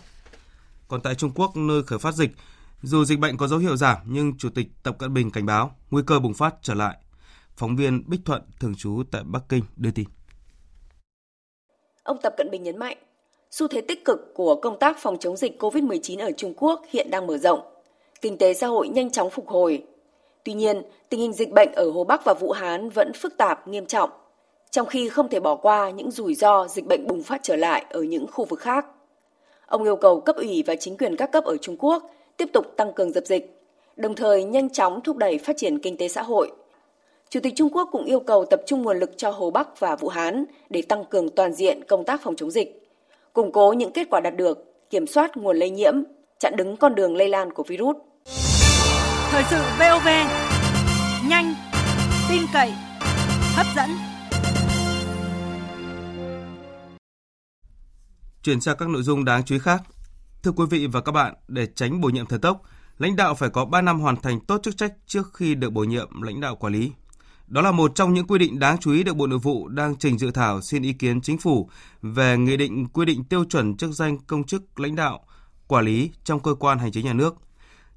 Còn 0.89 1.01
tại 1.01 1.15
Trung 1.15 1.31
Quốc, 1.35 1.57
nơi 1.57 1.83
khởi 1.83 1.99
phát 1.99 2.15
dịch, 2.15 2.31
dù 2.83 3.05
dịch 3.05 3.19
bệnh 3.19 3.37
có 3.37 3.47
dấu 3.47 3.59
hiệu 3.59 3.77
giảm 3.77 3.97
nhưng 4.05 4.39
Chủ 4.39 4.49
tịch 4.55 4.67
Tập 4.83 4.97
Cận 4.99 5.15
Bình 5.15 5.31
cảnh 5.31 5.47
báo 5.47 5.77
nguy 5.91 6.03
cơ 6.07 6.19
bùng 6.19 6.35
phát 6.35 6.55
trở 6.63 6.75
lại. 6.75 6.97
Phóng 7.57 7.77
viên 7.77 8.03
Bích 8.07 8.21
Thuận 8.25 8.43
thường 8.61 8.75
trú 8.75 9.03
tại 9.11 9.23
Bắc 9.25 9.43
Kinh 9.49 9.63
đưa 9.77 9.91
tin. 9.91 10.09
Ông 12.03 12.19
Tập 12.23 12.35
Cận 12.37 12.51
Bình 12.51 12.63
nhấn 12.63 12.79
mạnh, 12.79 12.97
xu 13.51 13.69
thế 13.69 13.81
tích 13.81 14.05
cực 14.05 14.19
của 14.35 14.61
công 14.63 14.79
tác 14.79 14.97
phòng 15.01 15.17
chống 15.21 15.37
dịch 15.37 15.63
COVID-19 15.63 16.21
ở 16.21 16.31
Trung 16.37 16.55
Quốc 16.57 16.83
hiện 16.91 17.11
đang 17.11 17.27
mở 17.27 17.39
rộng. 17.39 17.61
Kinh 18.21 18.39
tế 18.39 18.55
xã 18.55 18.67
hội 18.67 18.89
nhanh 18.89 19.11
chóng 19.11 19.31
phục 19.31 19.49
hồi, 19.49 19.85
Tuy 20.45 20.53
nhiên, 20.53 20.83
tình 21.09 21.21
hình 21.21 21.33
dịch 21.33 21.53
bệnh 21.53 21.73
ở 21.73 21.91
Hồ 21.91 22.05
Bắc 22.05 22.25
và 22.25 22.35
Vũ 22.35 22.51
Hán 22.51 22.89
vẫn 22.89 23.13
phức 23.13 23.37
tạp, 23.37 23.69
nghiêm 23.69 23.87
trọng, 23.87 24.11
trong 24.71 24.87
khi 24.87 25.09
không 25.09 25.29
thể 25.29 25.41
bỏ 25.41 25.55
qua 25.55 25.91
những 25.91 26.11
rủi 26.11 26.35
ro 26.35 26.69
dịch 26.69 26.87
bệnh 26.87 27.07
bùng 27.07 27.23
phát 27.23 27.41
trở 27.43 27.57
lại 27.57 27.85
ở 27.91 28.03
những 28.03 28.27
khu 28.33 28.45
vực 28.45 28.61
khác. 28.61 28.87
Ông 29.67 29.85
yêu 29.85 29.97
cầu 29.97 30.21
cấp 30.21 30.37
ủy 30.37 30.63
và 30.67 30.75
chính 30.77 30.97
quyền 30.97 31.17
các 31.17 31.33
cấp 31.33 31.45
ở 31.45 31.57
Trung 31.57 31.77
Quốc 31.79 32.11
tiếp 32.37 32.49
tục 32.53 32.67
tăng 32.77 32.93
cường 32.93 33.13
dập 33.13 33.25
dịch, 33.27 33.63
đồng 33.97 34.15
thời 34.15 34.45
nhanh 34.45 34.71
chóng 34.71 35.01
thúc 35.01 35.17
đẩy 35.17 35.39
phát 35.39 35.57
triển 35.57 35.79
kinh 35.79 35.97
tế 35.97 36.09
xã 36.09 36.23
hội. 36.23 36.51
Chủ 37.29 37.41
tịch 37.41 37.53
Trung 37.57 37.69
Quốc 37.73 37.89
cũng 37.93 38.05
yêu 38.05 38.21
cầu 38.21 38.45
tập 38.45 38.63
trung 38.67 38.83
nguồn 38.83 38.99
lực 38.99 39.11
cho 39.17 39.31
Hồ 39.31 39.51
Bắc 39.51 39.81
và 39.81 39.97
Vũ 39.97 40.09
Hán 40.09 40.45
để 40.71 40.83
tăng 40.83 41.05
cường 41.05 41.29
toàn 41.29 41.53
diện 41.53 41.85
công 41.85 42.05
tác 42.05 42.23
phòng 42.23 42.37
chống 42.37 42.51
dịch, 42.51 42.89
củng 43.33 43.53
cố 43.53 43.73
những 43.73 43.93
kết 43.93 44.07
quả 44.11 44.21
đạt 44.21 44.37
được, 44.37 44.91
kiểm 44.91 45.07
soát 45.07 45.37
nguồn 45.37 45.57
lây 45.57 45.71
nhiễm, 45.71 46.03
chặn 46.39 46.57
đứng 46.57 46.77
con 46.77 46.95
đường 46.95 47.17
lây 47.17 47.29
lan 47.29 47.53
của 47.53 47.63
virus. 47.63 47.97
Thời 49.33 49.45
sự 49.51 49.63
VOV 49.79 50.09
nhanh, 51.29 51.55
tin 52.29 52.43
cậy, 52.53 52.73
hấp 53.55 53.67
dẫn. 53.77 53.91
Chuyển 58.43 58.61
sang 58.61 58.77
các 58.79 58.89
nội 58.89 59.03
dung 59.03 59.25
đáng 59.25 59.45
chú 59.45 59.55
ý 59.55 59.59
khác. 59.59 59.83
Thưa 60.43 60.53
quý 60.53 60.65
vị 60.71 60.87
và 60.87 61.01
các 61.01 61.13
bạn, 61.13 61.35
để 61.49 61.67
tránh 61.75 62.01
bổ 62.01 62.09
nhiệm 62.09 62.27
thời 62.27 62.39
tốc, 62.39 62.63
lãnh 62.99 63.17
đạo 63.17 63.35
phải 63.35 63.49
có 63.51 63.65
3 63.65 63.81
năm 63.81 64.01
hoàn 64.01 64.17
thành 64.17 64.41
tốt 64.41 64.61
chức 64.63 64.77
trách 64.77 64.93
trước 65.07 65.35
khi 65.35 65.55
được 65.55 65.73
bổ 65.73 65.85
nhiệm 65.85 66.23
lãnh 66.23 66.41
đạo 66.41 66.57
quản 66.57 66.73
lý. 66.73 66.93
Đó 67.47 67.61
là 67.61 67.73
một 67.73 67.93
trong 67.95 68.15
những 68.15 68.27
quy 68.27 68.39
định 68.39 68.59
đáng 68.59 68.79
chú 68.79 68.93
ý 68.93 69.03
được 69.03 69.17
Bộ 69.17 69.27
Nội 69.27 69.39
vụ 69.39 69.69
đang 69.69 69.97
trình 69.97 70.19
dự 70.19 70.31
thảo 70.31 70.61
xin 70.61 70.83
ý 70.83 70.93
kiến 70.93 71.21
chính 71.21 71.39
phủ 71.39 71.71
về 72.03 72.39
nghị 72.39 72.57
định 72.57 72.87
quy 72.87 73.05
định 73.05 73.25
tiêu 73.25 73.45
chuẩn 73.45 73.77
chức 73.77 73.93
danh 73.93 74.19
công 74.19 74.45
chức 74.45 74.81
lãnh 74.81 74.97
đạo, 74.97 75.21
quản 75.67 75.85
lý 75.85 76.11
trong 76.25 76.41
cơ 76.41 76.55
quan 76.55 76.79
hành 76.79 76.93
chính 76.93 77.05
nhà 77.05 77.13
nước. 77.13 77.37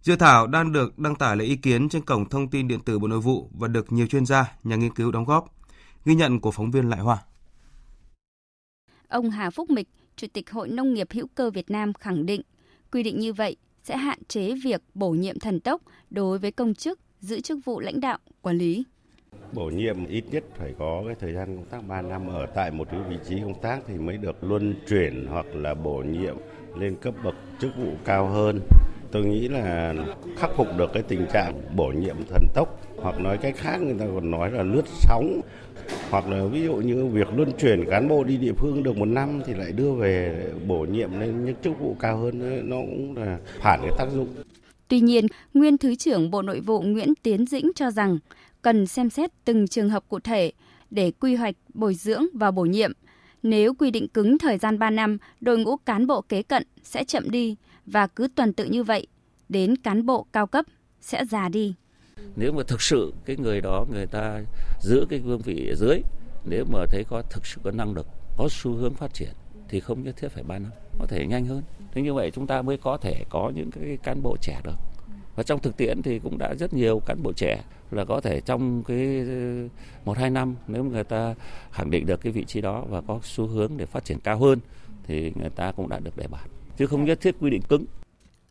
Dự 0.06 0.16
thảo 0.16 0.48
đang 0.48 0.72
được 0.72 1.00
đăng 1.00 1.16
tải 1.16 1.36
lấy 1.36 1.48
ý 1.48 1.56
kiến 1.56 1.90
trên 1.90 2.02
cổng 2.02 2.30
thông 2.30 2.50
tin 2.50 2.68
điện 2.68 2.80
tử 2.86 3.00
Bộ 3.00 3.08
Nội 3.08 3.20
vụ 3.20 3.50
và 3.60 3.68
được 3.68 3.92
nhiều 3.92 4.08
chuyên 4.08 4.26
gia, 4.26 4.56
nhà 4.64 4.76
nghiên 4.76 4.94
cứu 4.94 5.12
đóng 5.12 5.26
góp. 5.26 5.46
Ghi 6.06 6.16
nhận 6.16 6.40
của 6.40 6.52
phóng 6.52 6.72
viên 6.72 6.90
Lại 6.90 7.00
Hoa. 7.00 7.18
Ông 9.08 9.30
Hà 9.30 9.50
Phúc 9.50 9.70
Mịch, 9.70 9.88
Chủ 10.16 10.28
tịch 10.34 10.52
Hội 10.52 10.68
Nông 10.68 10.94
nghiệp 10.94 11.08
hữu 11.12 11.28
cơ 11.36 11.50
Việt 11.50 11.72
Nam 11.72 11.94
khẳng 11.94 12.26
định, 12.26 12.42
quy 12.92 13.04
định 13.04 13.20
như 13.20 13.34
vậy 13.34 13.56
sẽ 13.84 13.98
hạn 13.98 14.20
chế 14.28 14.54
việc 14.64 14.82
bổ 14.94 15.10
nhiệm 15.10 15.40
thần 15.40 15.60
tốc 15.60 15.82
đối 16.10 16.40
với 16.40 16.52
công 16.52 16.74
chức 16.74 17.00
giữ 17.20 17.42
chức 17.42 17.60
vụ 17.66 17.80
lãnh 17.80 18.00
đạo, 18.00 18.18
quản 18.42 18.58
lý. 18.58 18.84
Bổ 19.54 19.66
nhiệm 19.66 20.06
ít 20.06 20.24
nhất 20.32 20.44
phải 20.58 20.74
có 20.80 21.04
cái 21.06 21.16
thời 21.20 21.34
gian 21.34 21.58
công 21.58 21.66
tác 21.66 21.88
3 21.88 22.02
năm 22.02 22.28
ở 22.28 22.46
tại 22.56 22.72
một 22.72 22.88
cái 22.92 23.00
vị 23.10 23.16
trí 23.30 23.40
công 23.42 23.62
tác 23.62 23.80
thì 23.88 23.98
mới 23.98 24.18
được 24.18 24.44
luân 24.44 24.76
chuyển 24.90 25.28
hoặc 25.30 25.46
là 25.54 25.74
bổ 25.74 25.98
nhiệm 25.98 26.36
lên 26.78 26.96
cấp 27.02 27.14
bậc 27.24 27.36
chức 27.60 27.72
vụ 27.78 27.94
cao 28.06 28.28
hơn. 28.30 28.62
Tôi 29.16 29.26
nghĩ 29.26 29.48
là 29.48 29.94
khắc 30.38 30.50
phục 30.56 30.68
được 30.78 30.92
cái 30.94 31.04
tình 31.04 31.26
trạng 31.34 31.62
bổ 31.76 31.88
nhiệm 31.88 32.16
thần 32.30 32.44
tốc 32.54 32.82
hoặc 32.98 33.20
nói 33.20 33.38
cách 33.38 33.56
khác 33.58 33.82
người 33.82 33.96
ta 34.00 34.06
còn 34.16 34.32
nói 34.32 34.52
là 34.52 34.64
lướt 34.64 34.82
sóng 34.88 35.42
hoặc 36.10 36.28
là 36.28 36.46
ví 36.46 36.64
dụ 36.64 36.76
như 36.76 37.06
việc 37.06 37.28
luân 37.36 37.52
chuyển 37.60 37.86
cán 37.90 38.08
bộ 38.08 38.24
đi 38.24 38.38
địa 38.38 38.52
phương 38.58 38.84
được 38.84 38.98
một 38.98 39.06
năm 39.06 39.42
thì 39.46 39.54
lại 39.54 39.72
đưa 39.72 39.92
về 39.92 40.46
bổ 40.68 40.80
nhiệm 40.80 41.20
lên 41.20 41.46
những 41.46 41.56
chức 41.64 41.80
vụ 41.80 41.96
cao 42.00 42.18
hơn 42.18 42.70
nó 42.70 42.76
cũng 42.76 43.18
là 43.18 43.40
phản 43.62 43.80
cái 43.82 43.92
tác 43.98 44.08
dụng. 44.12 44.28
Tuy 44.88 45.00
nhiên, 45.00 45.28
nguyên 45.54 45.78
Thứ 45.78 45.96
trưởng 45.96 46.32
Bộ 46.32 46.42
Nội 46.42 46.60
vụ 46.60 46.82
Nguyễn 46.82 47.14
Tiến 47.24 47.46
Dĩnh 47.46 47.72
cho 47.76 47.92
rằng 47.92 48.18
cần 48.62 48.88
xem 48.88 49.10
xét 49.10 49.32
từng 49.46 49.68
trường 49.68 49.90
hợp 49.90 50.04
cụ 50.10 50.20
thể 50.20 50.52
để 50.92 51.12
quy 51.20 51.36
hoạch, 51.36 51.56
bồi 51.74 51.94
dưỡng 51.94 52.26
và 52.34 52.52
bổ 52.52 52.64
nhiệm. 52.64 52.92
Nếu 53.44 53.74
quy 53.74 53.92
định 53.92 54.08
cứng 54.08 54.38
thời 54.38 54.58
gian 54.58 54.80
3 54.80 54.90
năm, 54.90 55.18
đội 55.42 55.58
ngũ 55.58 55.78
cán 55.78 56.08
bộ 56.08 56.22
kế 56.22 56.44
cận 56.44 56.64
sẽ 56.84 57.04
chậm 57.04 57.30
đi 57.30 57.56
và 57.86 58.08
cứ 58.08 58.28
tuần 58.36 58.54
tự 58.54 58.66
như 58.66 58.84
vậy, 58.84 59.08
đến 59.50 59.76
cán 59.76 60.06
bộ 60.06 60.26
cao 60.34 60.48
cấp 60.48 60.66
sẽ 61.02 61.26
già 61.26 61.50
đi. 61.50 61.76
Nếu 62.36 62.52
mà 62.52 62.64
thực 62.68 62.82
sự 62.82 63.14
cái 63.26 63.36
người 63.38 63.62
đó 63.62 63.86
người 63.92 64.08
ta 64.08 64.42
giữ 64.82 65.06
cái 65.10 65.20
vương 65.20 65.42
vị 65.42 65.68
ở 65.70 65.76
dưới, 65.76 66.02
nếu 66.46 66.66
mà 66.72 66.80
thấy 66.92 67.04
có 67.10 67.22
thực 67.30 67.46
sự 67.46 67.62
có 67.64 67.72
năng 67.72 67.94
lực, 67.94 68.08
có 68.38 68.48
xu 68.52 68.72
hướng 68.72 68.94
phát 68.94 69.14
triển 69.14 69.32
thì 69.70 69.80
không 69.80 70.04
nhất 70.04 70.16
thiết 70.18 70.28
phải 70.28 70.44
3 70.44 70.60
năm, 70.60 70.72
có 71.00 71.06
thể 71.10 71.26
nhanh 71.28 71.46
hơn. 71.46 71.64
Thế 71.92 72.02
như 72.02 72.14
vậy 72.14 72.32
chúng 72.32 72.48
ta 72.48 72.62
mới 72.62 72.78
có 72.78 72.98
thể 72.98 73.24
có 73.30 73.52
những 73.56 73.72
cái 73.72 73.98
cán 74.04 74.22
bộ 74.24 74.38
trẻ 74.42 74.62
được. 74.64 74.76
Và 75.36 75.44
trong 75.44 75.60
thực 75.60 75.78
tiễn 75.78 76.02
thì 76.02 76.20
cũng 76.20 76.38
đã 76.38 76.54
rất 76.60 76.74
nhiều 76.74 77.00
cán 77.06 77.24
bộ 77.24 77.34
trẻ 77.34 77.64
là 77.92 78.06
có 78.06 78.22
thể 78.22 78.42
trong 78.42 78.84
cái 78.84 79.20
ờ, 79.28 79.68
một 80.06 80.18
hai 80.18 80.30
năm 80.30 80.56
nếu 80.68 80.84
người 80.84 81.04
ta 81.04 81.36
khẳng 81.72 81.92
định 81.92 82.06
được 82.06 82.22
cái 82.22 82.32
vị 82.32 82.46
trí 82.46 82.62
đó 82.62 82.84
và 82.90 83.02
có 83.02 83.20
xu 83.24 83.48
hướng 83.48 83.72
để 83.78 83.86
phát 83.86 84.06
triển 84.06 84.20
cao 84.20 84.38
hơn 84.38 84.60
thì 85.04 85.32
người 85.36 85.50
ta 85.50 85.72
cũng 85.72 85.90
đã 85.90 86.00
được 86.00 86.18
đề 86.18 86.28
bạt 86.28 86.50
chứ 86.78 86.88
không 86.88 87.06
nhất 87.06 87.22
thiết 87.22 87.36
quy 87.40 87.50
định 87.50 87.62
cứng. 87.62 87.86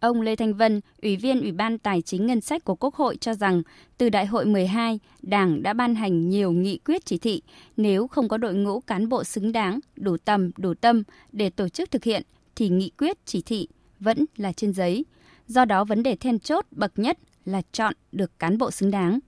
Ông 0.01 0.21
Lê 0.21 0.37
Thanh 0.37 0.55
Vân, 0.55 0.81
Ủy 1.03 1.17
viên 1.17 1.41
Ủy 1.41 1.53
ban 1.53 1.79
Tài 1.79 2.03
chính 2.03 2.27
Ngân 2.27 2.41
sách 2.41 2.65
của 2.65 2.75
Quốc 2.75 2.95
hội 2.95 3.17
cho 3.17 3.35
rằng 3.35 3.63
từ 3.99 4.09
Đại 4.09 4.27
hội 4.27 4.45
12, 4.47 5.01
Đảng 5.23 5.63
đã 5.63 5.73
ban 5.73 5.95
hành 5.95 6.29
nhiều 6.29 6.53
nghị 6.53 6.79
quyết 6.79 7.05
chỉ 7.05 7.19
thị. 7.19 7.43
Nếu 7.77 8.07
không 8.07 8.29
có 8.29 8.37
đội 8.37 8.55
ngũ 8.55 8.81
cán 8.81 9.09
bộ 9.09 9.25
xứng 9.25 9.53
đáng, 9.53 9.81
đủ 9.97 10.17
tầm, 10.25 10.51
đủ 10.57 10.75
tâm 10.75 11.03
để 11.33 11.51
tổ 11.51 11.69
chức 11.69 11.91
thực 11.91 12.05
hiện, 12.05 12.23
thì 12.57 12.69
nghị 12.69 12.91
quyết 12.99 13.27
chỉ 13.27 13.43
thị 13.43 13.69
vẫn 14.01 14.25
là 14.37 14.53
trên 14.53 14.73
giấy. 14.73 15.05
Do 15.47 15.65
đó 15.65 15.85
vấn 15.85 16.03
đề 16.03 16.17
then 16.17 16.39
chốt 16.39 16.67
bậc 16.71 16.99
nhất 16.99 17.19
là 17.45 17.63
chọn 17.73 17.95
được 18.13 18.39
cán 18.39 18.59
bộ 18.59 18.71
xứng 18.71 18.91
đáng. 18.91 19.19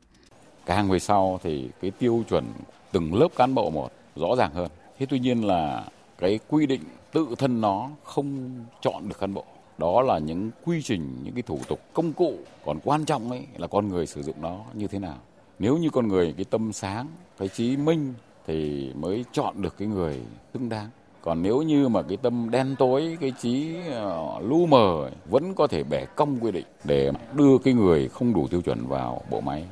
Càng 0.67 0.91
về 0.91 0.99
sau 0.99 1.41
thì 1.43 1.69
cái 1.81 1.91
tiêu 1.91 2.25
chuẩn 2.29 2.45
từng 2.93 3.15
lớp 3.15 3.29
cán 3.37 3.55
bộ 3.55 3.71
một 3.71 3.91
rõ 4.17 4.29
ràng 4.39 4.51
hơn. 4.55 4.69
Thế 4.99 5.07
tuy 5.07 5.19
nhiên 5.19 5.45
là 5.45 5.85
cái 6.19 6.39
quy 6.49 6.67
định 6.67 6.81
tự 7.17 7.27
thân 7.39 7.61
nó 7.61 7.91
không 8.05 8.51
chọn 8.83 9.09
được 9.09 9.19
cán 9.19 9.35
bộ. 9.35 9.45
Đó 9.79 10.03
là 10.03 10.19
những 10.19 10.51
quy 10.65 10.83
trình, 10.83 11.19
những 11.25 11.35
cái 11.35 11.43
thủ 11.43 11.59
tục, 11.69 11.81
công 11.93 12.13
cụ 12.13 12.35
còn 12.65 12.79
quan 12.85 13.05
trọng 13.05 13.31
ấy 13.31 13.47
là 13.57 13.67
con 13.67 13.89
người 13.89 14.07
sử 14.07 14.23
dụng 14.23 14.37
nó 14.43 14.61
như 14.75 14.87
thế 14.87 14.99
nào. 14.99 15.19
Nếu 15.59 15.77
như 15.79 15.91
con 15.91 16.09
người 16.09 16.35
cái 16.37 16.45
tâm 16.45 16.73
sáng, 16.73 17.07
cái 17.39 17.49
trí 17.49 17.77
minh 17.77 18.15
thì 18.47 18.91
mới 18.95 19.25
chọn 19.33 19.63
được 19.63 19.75
cái 19.79 19.89
người 19.89 20.21
xứng 20.55 20.69
đáng. 20.69 20.89
Còn 21.23 21.43
nếu 21.43 21.63
như 21.63 21.89
mà 21.89 22.03
cái 22.03 22.17
tâm 22.17 22.51
đen 22.51 22.75
tối, 22.79 23.17
cái 23.21 23.33
trí 23.43 23.77
ờ, 23.91 24.41
lu 24.41 24.67
mờ 24.67 25.11
vẫn 25.31 25.55
có 25.55 25.67
thể 25.67 25.85
bẻ 25.85 26.05
cong 26.17 26.39
quy 26.41 26.51
định 26.51 26.67
để 26.85 27.13
đưa 27.35 27.59
cái 27.59 27.75
người 27.75 28.09
không 28.09 28.35
đủ 28.35 28.49
tiêu 28.49 28.63
chuẩn 28.63 28.87
vào 28.87 29.23
bộ 29.31 29.41
máy. 29.41 29.65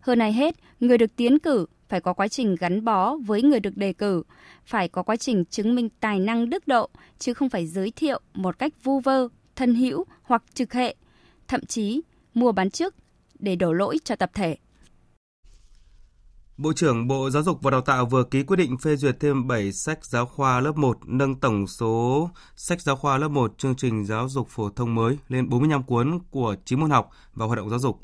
Hơn 0.00 0.18
ai 0.18 0.32
hết, 0.32 0.54
người 0.80 0.98
được 0.98 1.16
tiến 1.16 1.38
cử 1.38 1.66
phải 1.92 2.00
có 2.00 2.12
quá 2.12 2.28
trình 2.28 2.56
gắn 2.60 2.84
bó 2.84 3.16
với 3.16 3.42
người 3.42 3.60
được 3.60 3.76
đề 3.76 3.92
cử, 3.92 4.22
phải 4.66 4.88
có 4.88 5.02
quá 5.02 5.16
trình 5.16 5.44
chứng 5.44 5.74
minh 5.74 5.88
tài 6.00 6.20
năng 6.20 6.50
đức 6.50 6.68
độ, 6.68 6.88
chứ 7.18 7.34
không 7.34 7.48
phải 7.48 7.66
giới 7.66 7.90
thiệu 7.96 8.20
một 8.34 8.58
cách 8.58 8.72
vu 8.84 9.00
vơ, 9.00 9.28
thân 9.56 9.74
hữu 9.74 10.04
hoặc 10.22 10.42
trực 10.54 10.72
hệ, 10.72 10.94
thậm 11.48 11.60
chí 11.66 12.00
mua 12.34 12.52
bán 12.52 12.70
trước 12.70 12.94
để 13.38 13.56
đổ 13.56 13.72
lỗi 13.72 13.98
cho 14.04 14.16
tập 14.16 14.30
thể. 14.34 14.56
Bộ 16.56 16.72
trưởng 16.72 17.08
Bộ 17.08 17.30
Giáo 17.30 17.42
dục 17.42 17.62
và 17.62 17.70
Đào 17.70 17.80
tạo 17.80 18.06
vừa 18.06 18.24
ký 18.24 18.42
quyết 18.42 18.56
định 18.56 18.78
phê 18.78 18.96
duyệt 18.96 19.20
thêm 19.20 19.48
7 19.48 19.72
sách 19.72 20.04
giáo 20.04 20.26
khoa 20.26 20.60
lớp 20.60 20.76
1, 20.76 20.98
nâng 21.06 21.34
tổng 21.34 21.66
số 21.66 22.30
sách 22.56 22.80
giáo 22.80 22.96
khoa 22.96 23.18
lớp 23.18 23.28
1 23.28 23.58
chương 23.58 23.76
trình 23.76 24.04
giáo 24.04 24.28
dục 24.28 24.48
phổ 24.48 24.70
thông 24.70 24.94
mới 24.94 25.18
lên 25.28 25.48
45 25.48 25.82
cuốn 25.82 26.18
của 26.30 26.56
9 26.64 26.80
môn 26.80 26.90
học 26.90 27.10
và 27.34 27.46
hoạt 27.46 27.58
động 27.58 27.70
giáo 27.70 27.78
dục. 27.78 28.00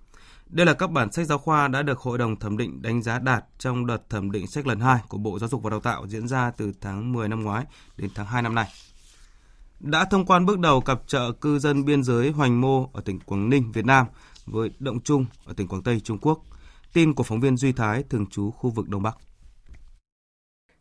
Đây 0.51 0.67
là 0.67 0.75
các 0.75 0.91
bản 0.91 1.13
sách 1.13 1.27
giáo 1.27 1.39
khoa 1.39 1.69
đã 1.69 1.83
được 1.83 1.99
Hội 1.99 2.19
đồng 2.19 2.37
thẩm 2.37 2.57
định 2.57 2.83
đánh 2.83 3.03
giá 3.03 3.19
đạt 3.19 3.45
trong 3.59 3.87
đợt 3.87 4.11
thẩm 4.11 4.31
định 4.31 4.47
sách 4.47 4.67
lần 4.67 4.81
2 4.81 4.99
của 5.09 5.19
Bộ 5.19 5.39
Giáo 5.39 5.49
dục 5.49 5.63
và 5.63 5.71
Đào 5.71 5.81
tạo 5.81 6.07
diễn 6.07 6.29
ra 6.29 6.51
từ 6.57 6.73
tháng 6.81 7.13
10 7.13 7.29
năm 7.29 7.43
ngoái 7.43 7.65
đến 7.97 8.11
tháng 8.15 8.27
2 8.27 8.43
năm 8.43 8.55
nay. 8.55 8.69
Đã 9.81 10.05
thông 10.05 10.27
quan 10.27 10.47
bước 10.47 10.59
đầu 10.59 10.81
cặp 10.81 11.01
chợ 11.07 11.33
cư 11.33 11.59
dân 11.59 11.85
biên 11.85 12.03
giới 12.03 12.31
Hoành 12.31 12.61
Mô 12.61 12.91
ở 12.93 13.01
tỉnh 13.05 13.21
Quảng 13.21 13.51
Ninh, 13.51 13.73
Việt 13.73 13.87
Nam 13.87 14.07
với 14.47 14.71
Động 14.79 15.01
Trung 15.01 15.27
ở 15.45 15.55
tỉnh 15.57 15.69
Quảng 15.69 15.83
Tây, 15.83 16.01
Trung 16.01 16.19
Quốc. 16.19 16.41
Tin 16.93 17.15
của 17.15 17.23
phóng 17.23 17.41
viên 17.41 17.57
Duy 17.57 17.73
Thái 17.73 18.03
thường 18.03 18.27
trú 18.27 18.51
khu 18.51 18.71
vực 18.71 18.89
Đông 18.89 19.03
Bắc. 19.03 19.17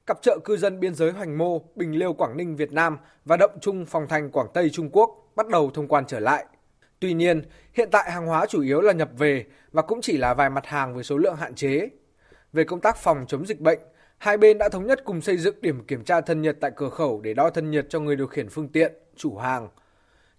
Cặp 0.06 0.18
chợ 0.22 0.40
cư 0.46 0.58
dân 0.58 0.80
biên 0.80 0.96
giới 0.96 1.12
Hoành 1.12 1.38
Mô, 1.38 1.62
Bình 1.76 2.00
Liêu, 2.00 2.14
Quảng 2.14 2.38
Ninh, 2.38 2.56
Việt 2.56 2.72
Nam 2.72 2.98
và 3.26 3.38
Động 3.38 3.58
Trung, 3.62 3.86
Phòng 3.86 4.08
Thành, 4.10 4.32
Quảng 4.32 4.48
Tây, 4.54 4.70
Trung 4.70 4.90
Quốc 4.92 5.10
bắt 5.36 5.48
đầu 5.48 5.72
thông 5.74 5.88
quan 5.88 6.04
trở 6.08 6.20
lại 6.20 6.46
Tuy 7.00 7.14
nhiên, 7.14 7.42
hiện 7.74 7.90
tại 7.92 8.12
hàng 8.12 8.28
hóa 8.28 8.46
chủ 8.46 8.62
yếu 8.62 8.82
là 8.82 8.94
nhập 8.94 9.10
về 9.18 9.46
và 9.72 9.82
cũng 9.82 10.02
chỉ 10.02 10.18
là 10.18 10.34
vài 10.34 10.50
mặt 10.50 10.66
hàng 10.66 10.96
với 10.96 11.04
số 11.04 11.18
lượng 11.18 11.36
hạn 11.36 11.56
chế. 11.56 11.90
Về 12.54 12.64
công 12.64 12.82
tác 12.82 12.98
phòng 12.98 13.26
chống 13.28 13.46
dịch 13.46 13.60
bệnh, 13.60 13.80
hai 14.18 14.38
bên 14.38 14.58
đã 14.58 14.70
thống 14.70 14.88
nhất 14.88 15.02
cùng 15.06 15.22
xây 15.22 15.38
dựng 15.38 15.56
điểm 15.62 15.86
kiểm 15.86 16.04
tra 16.04 16.22
thân 16.22 16.42
nhiệt 16.42 16.58
tại 16.62 16.72
cửa 16.76 16.90
khẩu 16.90 17.22
để 17.22 17.34
đo 17.34 17.50
thân 17.50 17.72
nhiệt 17.72 17.86
cho 17.90 18.00
người 18.00 18.16
điều 18.16 18.28
khiển 18.28 18.50
phương 18.50 18.70
tiện, 18.70 18.94
chủ 19.16 19.38
hàng. 19.38 19.70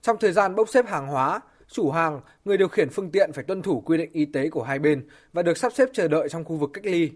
Trong 0.03 0.17
thời 0.21 0.33
gian 0.33 0.55
bốc 0.55 0.69
xếp 0.69 0.87
hàng 0.87 1.07
hóa, 1.07 1.41
chủ 1.69 1.91
hàng, 1.91 2.21
người 2.45 2.57
điều 2.57 2.69
khiển 2.69 2.89
phương 2.91 3.11
tiện 3.11 3.33
phải 3.33 3.45
tuân 3.45 3.63
thủ 3.63 3.81
quy 3.81 3.99
định 3.99 4.11
y 4.13 4.25
tế 4.25 4.51
của 4.51 4.63
hai 4.63 4.79
bên 4.79 5.09
và 5.33 5.43
được 5.43 5.59
sắp 5.59 5.73
xếp 5.73 5.89
chờ 5.93 6.09
đợi 6.09 6.29
trong 6.29 6.45
khu 6.45 6.57
vực 6.57 6.71
cách 6.73 6.87
ly. 6.87 7.11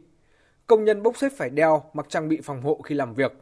Công 0.66 0.84
nhân 0.84 1.02
bốc 1.02 1.16
xếp 1.16 1.28
phải 1.37 1.50
đeo, 1.50 1.82
mặc 1.92 2.06
trang 2.08 2.28
bị 2.28 2.40
phòng 2.42 2.62
hộ 2.62 2.80
khi 2.84 2.94
làm 2.94 3.14
việc. 3.14 3.32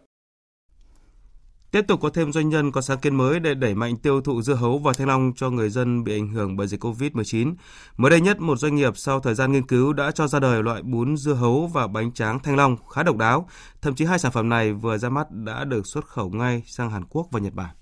Tiếp 1.70 1.84
tục 1.88 2.00
có 2.00 2.10
thêm 2.10 2.32
doanh 2.32 2.48
nhân 2.48 2.72
có 2.72 2.80
sáng 2.80 2.98
kiến 2.98 3.14
mới 3.14 3.40
để 3.40 3.54
đẩy 3.54 3.74
mạnh 3.74 3.96
tiêu 3.96 4.20
thụ 4.20 4.42
dưa 4.42 4.54
hấu 4.54 4.78
và 4.78 4.92
thanh 4.92 5.08
long 5.08 5.32
cho 5.36 5.50
người 5.50 5.70
dân 5.70 6.04
bị 6.04 6.12
ảnh 6.12 6.28
hưởng 6.28 6.56
bởi 6.56 6.66
dịch 6.66 6.84
Covid-19. 6.84 7.54
Mới 7.96 8.10
đây 8.10 8.20
nhất, 8.20 8.40
một 8.40 8.56
doanh 8.56 8.74
nghiệp 8.74 8.96
sau 8.96 9.20
thời 9.20 9.34
gian 9.34 9.52
nghiên 9.52 9.66
cứu 9.66 9.92
đã 9.92 10.10
cho 10.10 10.26
ra 10.26 10.40
đời 10.40 10.62
loại 10.62 10.82
bún 10.82 11.16
dưa 11.16 11.34
hấu 11.34 11.66
và 11.66 11.86
bánh 11.86 12.12
tráng 12.12 12.38
thanh 12.40 12.56
long 12.56 12.76
khá 12.90 13.02
độc 13.02 13.16
đáo. 13.16 13.48
Thậm 13.82 13.94
chí 13.94 14.04
hai 14.04 14.18
sản 14.18 14.32
phẩm 14.32 14.48
này 14.48 14.72
vừa 14.72 14.98
ra 14.98 15.08
mắt 15.08 15.30
đã 15.30 15.64
được 15.64 15.86
xuất 15.86 16.06
khẩu 16.06 16.30
ngay 16.30 16.62
sang 16.66 16.90
Hàn 16.90 17.04
Quốc 17.10 17.28
và 17.30 17.40
Nhật 17.40 17.54
Bản. 17.54 17.74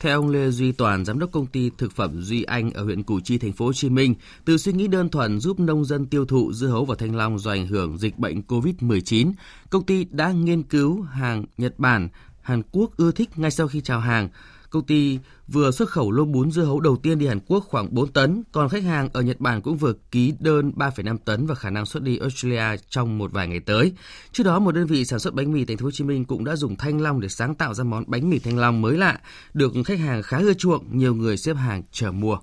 Theo 0.00 0.20
ông 0.20 0.28
Lê 0.28 0.50
Duy 0.50 0.72
Toàn, 0.72 1.04
giám 1.04 1.18
đốc 1.18 1.32
công 1.32 1.46
ty 1.46 1.70
thực 1.78 1.92
phẩm 1.92 2.22
Duy 2.22 2.42
Anh 2.42 2.70
ở 2.70 2.84
huyện 2.84 3.02
Củ 3.02 3.20
Chi, 3.20 3.38
thành 3.38 3.52
phố 3.52 3.64
Hồ 3.66 3.72
Chí 3.72 3.88
Minh, 3.90 4.14
từ 4.44 4.58
suy 4.58 4.72
nghĩ 4.72 4.88
đơn 4.88 5.08
thuần 5.08 5.40
giúp 5.40 5.60
nông 5.60 5.84
dân 5.84 6.06
tiêu 6.06 6.24
thụ 6.24 6.52
dưa 6.52 6.66
hấu 6.66 6.84
và 6.84 6.94
thanh 6.98 7.16
long 7.16 7.38
do 7.38 7.50
ảnh 7.50 7.66
hưởng 7.66 7.98
dịch 7.98 8.18
bệnh 8.18 8.42
COVID-19, 8.48 9.32
công 9.70 9.86
ty 9.86 10.04
đã 10.04 10.32
nghiên 10.32 10.62
cứu 10.62 11.02
hàng 11.02 11.44
Nhật 11.58 11.78
Bản 11.78 12.08
Hàn 12.42 12.62
Quốc 12.72 12.96
ưa 12.96 13.12
thích 13.12 13.38
ngay 13.38 13.50
sau 13.50 13.68
khi 13.68 13.80
chào 13.80 14.00
hàng. 14.00 14.28
Công 14.70 14.86
ty 14.86 15.18
vừa 15.48 15.70
xuất 15.70 15.90
khẩu 15.90 16.10
lô 16.10 16.24
bún 16.24 16.50
dưa 16.50 16.62
hấu 16.62 16.80
đầu 16.80 16.96
tiên 16.96 17.18
đi 17.18 17.26
Hàn 17.26 17.40
Quốc 17.40 17.64
khoảng 17.68 17.94
4 17.94 18.12
tấn, 18.12 18.42
còn 18.52 18.68
khách 18.68 18.82
hàng 18.82 19.08
ở 19.12 19.22
Nhật 19.22 19.40
Bản 19.40 19.62
cũng 19.62 19.76
vừa 19.76 19.92
ký 20.10 20.34
đơn 20.40 20.72
3,5 20.76 21.18
tấn 21.24 21.46
và 21.46 21.54
khả 21.54 21.70
năng 21.70 21.86
xuất 21.86 22.02
đi 22.02 22.18
Australia 22.18 22.82
trong 22.88 23.18
một 23.18 23.32
vài 23.32 23.48
ngày 23.48 23.60
tới. 23.60 23.92
Trước 24.32 24.44
đó, 24.44 24.58
một 24.58 24.72
đơn 24.72 24.86
vị 24.86 25.04
sản 25.04 25.18
xuất 25.18 25.34
bánh 25.34 25.52
mì 25.52 25.64
thành 25.64 25.76
phố 25.76 25.84
Hồ 25.84 25.90
Chí 25.90 26.04
Minh 26.04 26.24
cũng 26.24 26.44
đã 26.44 26.56
dùng 26.56 26.76
thanh 26.76 27.00
long 27.00 27.20
để 27.20 27.28
sáng 27.28 27.54
tạo 27.54 27.74
ra 27.74 27.84
món 27.84 28.04
bánh 28.06 28.30
mì 28.30 28.38
thanh 28.38 28.58
long 28.58 28.82
mới 28.82 28.96
lạ, 28.96 29.20
được 29.54 29.72
khách 29.86 29.98
hàng 29.98 30.22
khá 30.22 30.38
ưa 30.38 30.54
chuộng, 30.54 30.98
nhiều 30.98 31.14
người 31.14 31.36
xếp 31.36 31.54
hàng 31.54 31.82
chờ 31.92 32.12
mua. 32.12 32.38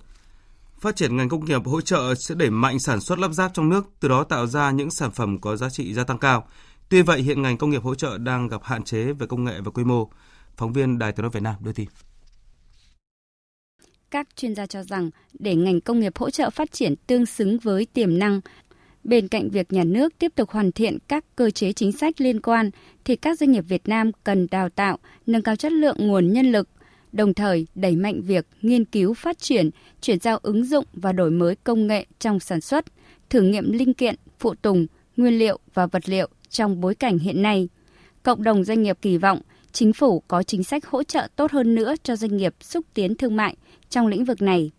Phát 0.80 0.96
triển 0.96 1.18
ngành 1.18 1.30
công 1.30 1.46
nghiệp 1.46 1.62
hỗ 1.66 1.82
trợ 1.82 2.16
sẽ 2.16 2.36
đẩy 2.36 2.50
mạnh 2.50 2.80
sản 2.80 3.02
xuất 3.02 3.20
lắp 3.20 3.32
ráp 3.32 3.52
trong 3.54 3.70
nước, 3.70 3.86
từ 4.00 4.08
đó 4.08 4.24
tạo 4.24 4.48
ra 4.48 4.72
những 4.72 4.92
sản 4.92 5.12
phẩm 5.12 5.38
có 5.38 5.56
giá 5.56 5.70
trị 5.70 5.94
gia 5.94 6.04
tăng 6.04 6.18
cao. 6.18 6.48
Tuy 6.90 7.02
vậy, 7.02 7.22
hiện 7.22 7.42
ngành 7.42 7.58
công 7.58 7.70
nghiệp 7.70 7.84
hỗ 7.84 7.96
trợ 7.96 8.18
đang 8.18 8.48
gặp 8.48 8.64
hạn 8.64 8.84
chế 8.84 9.14
về 9.14 9.28
công 9.28 9.44
nghệ 9.44 9.62
và 9.62 9.72
quy 9.72 9.84
mô. 9.84 10.10
Phóng 10.58 10.74
viên 10.74 11.00
Đài 11.00 11.12
Tiếng 11.12 11.22
nói 11.22 11.32
Việt 11.34 11.44
Nam 11.44 11.56
đưa 11.60 11.72
tin. 11.74 11.88
Các 14.12 14.28
chuyên 14.36 14.56
gia 14.56 14.66
cho 14.66 14.84
rằng 14.84 15.10
để 15.40 15.56
ngành 15.56 15.82
công 15.82 16.00
nghiệp 16.00 16.18
hỗ 16.18 16.30
trợ 16.30 16.50
phát 16.50 16.72
triển 16.72 16.96
tương 17.08 17.26
xứng 17.26 17.58
với 17.60 17.86
tiềm 17.86 18.20
năng, 18.20 18.42
bên 19.04 19.28
cạnh 19.28 19.50
việc 19.50 19.74
nhà 19.74 19.84
nước 19.84 20.14
tiếp 20.20 20.32
tục 20.36 20.50
hoàn 20.50 20.72
thiện 20.72 20.98
các 21.08 21.26
cơ 21.36 21.50
chế 21.50 21.74
chính 21.74 21.92
sách 21.92 22.22
liên 22.22 22.42
quan 22.42 22.72
thì 23.06 23.16
các 23.16 23.40
doanh 23.40 23.52
nghiệp 23.52 23.64
Việt 23.68 23.88
Nam 23.88 24.12
cần 24.24 24.48
đào 24.52 24.70
tạo, 24.70 24.98
nâng 25.26 25.42
cao 25.42 25.56
chất 25.56 25.72
lượng 25.72 26.08
nguồn 26.08 26.34
nhân 26.34 26.52
lực, 26.52 26.70
đồng 27.12 27.34
thời 27.34 27.68
đẩy 27.76 27.96
mạnh 27.96 28.22
việc 28.22 28.48
nghiên 28.62 28.86
cứu 28.86 29.14
phát 29.14 29.40
triển, 29.40 29.70
chuyển 30.02 30.20
giao 30.20 30.38
ứng 30.38 30.66
dụng 30.66 30.86
và 30.94 31.12
đổi 31.12 31.32
mới 31.32 31.56
công 31.56 31.88
nghệ 31.88 32.06
trong 32.20 32.40
sản 32.40 32.62
xuất, 32.62 32.86
thử 33.30 33.42
nghiệm 33.42 33.72
linh 33.72 33.94
kiện, 33.94 34.16
phụ 34.40 34.56
tùng, 34.56 34.88
nguyên 35.18 35.40
liệu 35.40 35.60
và 35.74 35.88
vật 35.88 36.10
liệu 36.10 36.30
trong 36.58 36.82
bối 36.82 36.96
cảnh 36.96 37.18
hiện 37.18 37.42
nay. 37.42 37.70
Cộng 38.24 38.44
đồng 38.44 38.64
doanh 38.64 38.84
nghiệp 38.84 38.98
kỳ 39.02 39.18
vọng 39.18 39.42
chính 39.72 39.94
phủ 39.94 40.24
có 40.28 40.44
chính 40.44 40.64
sách 40.64 40.86
hỗ 40.86 41.04
trợ 41.04 41.28
tốt 41.36 41.52
hơn 41.52 41.76
nữa 41.76 41.96
cho 42.04 42.16
doanh 42.16 42.38
nghiệp 42.38 42.56
xúc 42.62 42.86
tiến 42.94 43.16
thương 43.16 43.36
mại 43.36 43.56
trong 43.90 44.08
lĩnh 44.08 44.26
vực 44.26 44.42
này. 44.42 44.72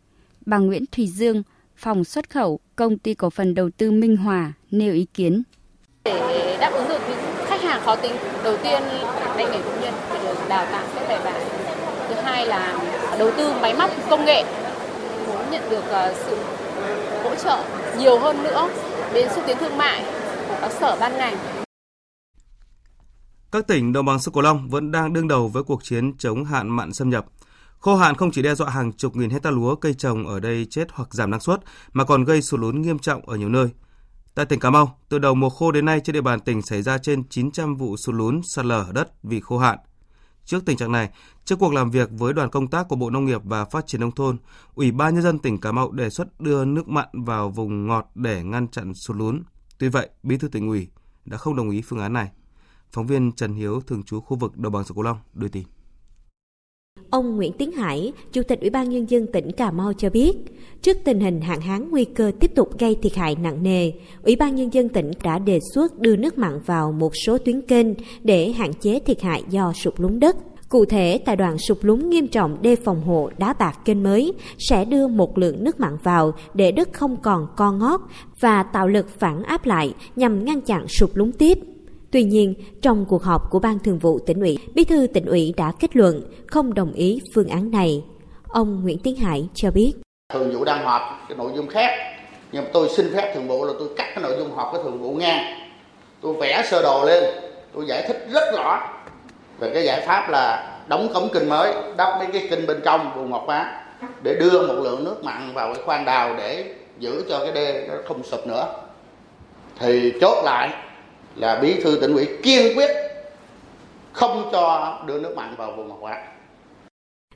Bà 0.46 0.58
Nguyễn 0.58 0.84
Thùy 0.92 1.06
Dương, 1.06 1.42
phòng 1.76 2.04
xuất 2.04 2.30
khẩu, 2.30 2.60
công 2.76 2.98
ty 2.98 3.14
cổ 3.14 3.30
phần 3.30 3.54
đầu 3.54 3.70
tư 3.70 3.90
Minh 3.90 4.16
Hòa 4.16 4.52
nêu 4.70 4.92
ý 4.92 5.06
kiến. 5.14 5.42
Để 6.04 6.56
đáp 6.60 6.70
ứng 6.72 6.88
được 6.88 7.00
những 7.08 7.46
khách 7.46 7.62
hàng 7.62 7.80
khó 7.84 7.96
tính, 7.96 8.12
đầu 8.44 8.56
tiên 8.56 8.82
là 8.82 9.34
nghề 9.36 9.44
công 9.44 9.80
nhân 9.80 9.94
phải 10.08 10.18
được 10.22 10.48
đào 10.48 10.66
tạo 10.72 10.86
các 10.94 11.08
bài 11.08 11.20
bản. 11.24 11.42
Thứ 12.08 12.14
hai 12.14 12.46
là 12.46 12.78
đầu 13.18 13.30
tư 13.36 13.52
máy 13.62 13.74
móc 13.74 13.90
công 14.10 14.24
nghệ 14.24 14.44
muốn 15.26 15.50
nhận 15.50 15.70
được 15.70 15.84
ờ, 15.88 16.14
sự 16.26 16.36
hỗ 17.24 17.34
trợ 17.34 17.64
nhiều 17.98 18.18
hơn 18.18 18.42
nữa 18.42 18.68
đến 19.14 19.28
xúc 19.34 19.44
tiến 19.46 19.56
thương 19.58 19.76
mại 19.76 20.04
của 20.48 20.56
các 20.60 20.72
sở 20.72 20.96
ban 21.00 21.16
ngành 21.16 21.57
các 23.52 23.66
tỉnh 23.66 23.92
đồng 23.92 24.06
bằng 24.06 24.18
sông 24.18 24.34
Cửu 24.34 24.42
Long 24.42 24.68
vẫn 24.68 24.90
đang 24.90 25.12
đương 25.12 25.28
đầu 25.28 25.48
với 25.48 25.62
cuộc 25.62 25.84
chiến 25.84 26.16
chống 26.18 26.44
hạn 26.44 26.68
mặn 26.68 26.92
xâm 26.92 27.10
nhập. 27.10 27.26
Khô 27.78 27.96
hạn 27.96 28.14
không 28.14 28.30
chỉ 28.30 28.42
đe 28.42 28.54
dọa 28.54 28.70
hàng 28.70 28.92
chục 28.92 29.16
nghìn 29.16 29.30
hecta 29.30 29.50
lúa 29.50 29.74
cây 29.74 29.94
trồng 29.94 30.26
ở 30.26 30.40
đây 30.40 30.66
chết 30.70 30.88
hoặc 30.92 31.14
giảm 31.14 31.30
năng 31.30 31.40
suất 31.40 31.60
mà 31.92 32.04
còn 32.04 32.24
gây 32.24 32.42
sụt 32.42 32.60
lún 32.60 32.82
nghiêm 32.82 32.98
trọng 32.98 33.28
ở 33.28 33.36
nhiều 33.36 33.48
nơi. 33.48 33.68
Tại 34.34 34.46
tỉnh 34.46 34.60
Cà 34.60 34.70
Mau, 34.70 34.98
từ 35.08 35.18
đầu 35.18 35.34
mùa 35.34 35.50
khô 35.50 35.72
đến 35.72 35.84
nay 35.84 36.00
trên 36.04 36.14
địa 36.14 36.20
bàn 36.20 36.40
tỉnh 36.40 36.62
xảy 36.62 36.82
ra 36.82 36.98
trên 36.98 37.28
900 37.28 37.76
vụ 37.76 37.96
sụt 37.96 38.14
lún 38.14 38.42
sạt 38.42 38.64
lở 38.64 38.86
đất 38.94 39.22
vì 39.22 39.40
khô 39.40 39.58
hạn. 39.58 39.78
Trước 40.44 40.64
tình 40.66 40.76
trạng 40.76 40.92
này, 40.92 41.10
trước 41.44 41.56
cuộc 41.58 41.72
làm 41.72 41.90
việc 41.90 42.08
với 42.12 42.32
đoàn 42.32 42.50
công 42.50 42.68
tác 42.68 42.88
của 42.88 42.96
Bộ 42.96 43.10
Nông 43.10 43.24
nghiệp 43.24 43.40
và 43.44 43.64
Phát 43.64 43.86
triển 43.86 44.00
nông 44.00 44.12
thôn, 44.12 44.36
Ủy 44.74 44.92
ban 44.92 45.14
nhân 45.14 45.22
dân 45.22 45.38
tỉnh 45.38 45.60
Cà 45.60 45.72
Mau 45.72 45.90
đề 45.90 46.10
xuất 46.10 46.40
đưa 46.40 46.64
nước 46.64 46.88
mặn 46.88 47.08
vào 47.12 47.50
vùng 47.50 47.86
ngọt 47.86 48.10
để 48.14 48.42
ngăn 48.42 48.68
chặn 48.68 48.94
sụt 48.94 49.16
lún. 49.16 49.42
Tuy 49.78 49.88
vậy, 49.88 50.08
Bí 50.22 50.36
thư 50.36 50.48
tỉnh 50.48 50.68
ủy 50.68 50.88
đã 51.24 51.36
không 51.36 51.56
đồng 51.56 51.70
ý 51.70 51.82
phương 51.82 52.00
án 52.00 52.12
này. 52.12 52.30
Phóng 52.92 53.06
viên 53.06 53.32
Trần 53.32 53.54
Hiếu, 53.54 53.80
thường 53.80 54.02
trú 54.02 54.20
khu 54.20 54.36
vực 54.36 54.56
Đồng 54.56 54.72
bằng 54.72 54.84
sông 54.84 54.94
Cửu 54.94 55.04
Long 55.04 55.18
đưa 55.34 55.48
tin. 55.48 55.62
Ông 57.10 57.36
Nguyễn 57.36 57.52
Tiến 57.52 57.72
Hải, 57.72 58.12
Chủ 58.32 58.42
tịch 58.42 58.60
Ủy 58.60 58.70
ban 58.70 58.88
Nhân 58.88 59.10
dân 59.10 59.26
tỉnh 59.32 59.52
Cà 59.52 59.70
Mau 59.70 59.92
cho 59.92 60.10
biết, 60.10 60.36
trước 60.82 60.96
tình 61.04 61.20
hình 61.20 61.40
hạn 61.40 61.60
hán 61.60 61.90
nguy 61.90 62.04
cơ 62.04 62.32
tiếp 62.40 62.54
tục 62.54 62.78
gây 62.78 62.94
thiệt 62.94 63.14
hại 63.14 63.34
nặng 63.34 63.62
nề, 63.62 63.92
Ủy 64.22 64.36
ban 64.36 64.54
Nhân 64.54 64.74
dân 64.74 64.88
tỉnh 64.88 65.10
đã 65.22 65.38
đề 65.38 65.60
xuất 65.74 65.98
đưa 65.98 66.16
nước 66.16 66.38
mặn 66.38 66.60
vào 66.66 66.92
một 66.92 67.12
số 67.26 67.38
tuyến 67.38 67.60
kênh 67.60 67.86
để 68.22 68.52
hạn 68.52 68.74
chế 68.74 69.00
thiệt 69.00 69.22
hại 69.22 69.44
do 69.50 69.72
sụp 69.72 70.00
lún 70.00 70.20
đất. 70.20 70.36
Cụ 70.68 70.84
thể, 70.84 71.20
tại 71.24 71.36
đoạn 71.36 71.58
sụp 71.58 71.78
lún 71.82 72.08
nghiêm 72.10 72.28
trọng 72.28 72.62
đê 72.62 72.76
phòng 72.76 73.02
hộ 73.02 73.30
đá 73.38 73.52
bạc 73.52 73.78
kênh 73.84 74.02
mới 74.02 74.32
sẽ 74.58 74.84
đưa 74.84 75.08
một 75.08 75.38
lượng 75.38 75.64
nước 75.64 75.80
mặn 75.80 75.96
vào 76.02 76.32
để 76.54 76.72
đất 76.72 76.88
không 76.92 77.16
còn 77.22 77.46
co 77.56 77.72
ngót 77.72 78.00
và 78.40 78.62
tạo 78.62 78.88
lực 78.88 79.08
phản 79.18 79.42
áp 79.42 79.66
lại 79.66 79.94
nhằm 80.16 80.44
ngăn 80.44 80.60
chặn 80.60 80.88
sụp 80.88 81.16
lún 81.16 81.32
tiếp. 81.32 81.58
Tuy 82.12 82.24
nhiên, 82.24 82.54
trong 82.82 83.04
cuộc 83.08 83.22
họp 83.22 83.50
của 83.50 83.58
Ban 83.58 83.78
Thường 83.78 83.98
vụ 83.98 84.18
tỉnh 84.18 84.40
ủy, 84.40 84.58
Bí 84.74 84.84
thư 84.84 85.06
tỉnh 85.06 85.24
ủy 85.24 85.54
đã 85.56 85.72
kết 85.80 85.96
luận 85.96 86.22
không 86.46 86.74
đồng 86.74 86.92
ý 86.92 87.20
phương 87.34 87.48
án 87.48 87.70
này. 87.70 88.04
Ông 88.48 88.82
Nguyễn 88.82 88.98
Tiến 88.98 89.16
Hải 89.16 89.48
cho 89.54 89.70
biết. 89.70 89.92
Thường 90.32 90.52
vụ 90.52 90.64
đang 90.64 90.84
họp 90.84 91.02
cái 91.28 91.38
nội 91.38 91.50
dung 91.54 91.66
khác, 91.66 91.90
nhưng 92.52 92.64
tôi 92.72 92.88
xin 92.88 93.12
phép 93.14 93.34
thường 93.34 93.48
vụ 93.48 93.64
là 93.64 93.72
tôi 93.78 93.88
cắt 93.96 94.06
cái 94.14 94.22
nội 94.22 94.36
dung 94.38 94.54
họp 94.54 94.72
của 94.72 94.82
thường 94.82 95.02
vụ 95.02 95.14
ngang. 95.14 95.68
Tôi 96.20 96.34
vẽ 96.34 96.62
sơ 96.70 96.82
đồ 96.82 97.04
lên, 97.04 97.24
tôi 97.74 97.84
giải 97.88 98.04
thích 98.08 98.26
rất 98.32 98.54
rõ 98.56 98.80
về 99.58 99.70
cái 99.74 99.84
giải 99.84 100.06
pháp 100.06 100.28
là 100.30 100.74
đóng 100.88 101.08
cống 101.14 101.28
kênh 101.34 101.48
mới, 101.48 101.74
đắp 101.96 102.18
mấy 102.18 102.28
cái 102.32 102.48
kênh 102.50 102.66
bên 102.66 102.80
trong 102.84 103.12
vùng 103.16 103.30
ngọt 103.30 103.42
hóa 103.46 103.84
để 104.22 104.36
đưa 104.40 104.66
một 104.66 104.74
lượng 104.82 105.04
nước 105.04 105.24
mặn 105.24 105.54
vào 105.54 105.74
cái 105.74 105.82
khoan 105.84 106.04
đào 106.04 106.34
để 106.38 106.74
giữ 106.98 107.24
cho 107.28 107.38
cái 107.38 107.52
đê 107.52 107.86
nó 107.88 107.94
không 108.08 108.22
sụp 108.22 108.46
nữa. 108.46 108.66
Thì 109.78 110.12
chốt 110.20 110.44
lại 110.44 110.70
là 111.38 111.60
bí 111.62 111.80
thư 111.80 111.98
tỉnh 112.00 112.14
ủy 112.14 112.28
kiên 112.42 112.76
quyết 112.76 112.90
không 114.12 114.48
cho 114.52 114.98
đưa 115.06 115.20
nước 115.20 115.32
mặn 115.36 115.54
vào 115.56 115.72
vùng 115.76 115.88
ngọt 115.88 115.98
hóa. 116.00 116.22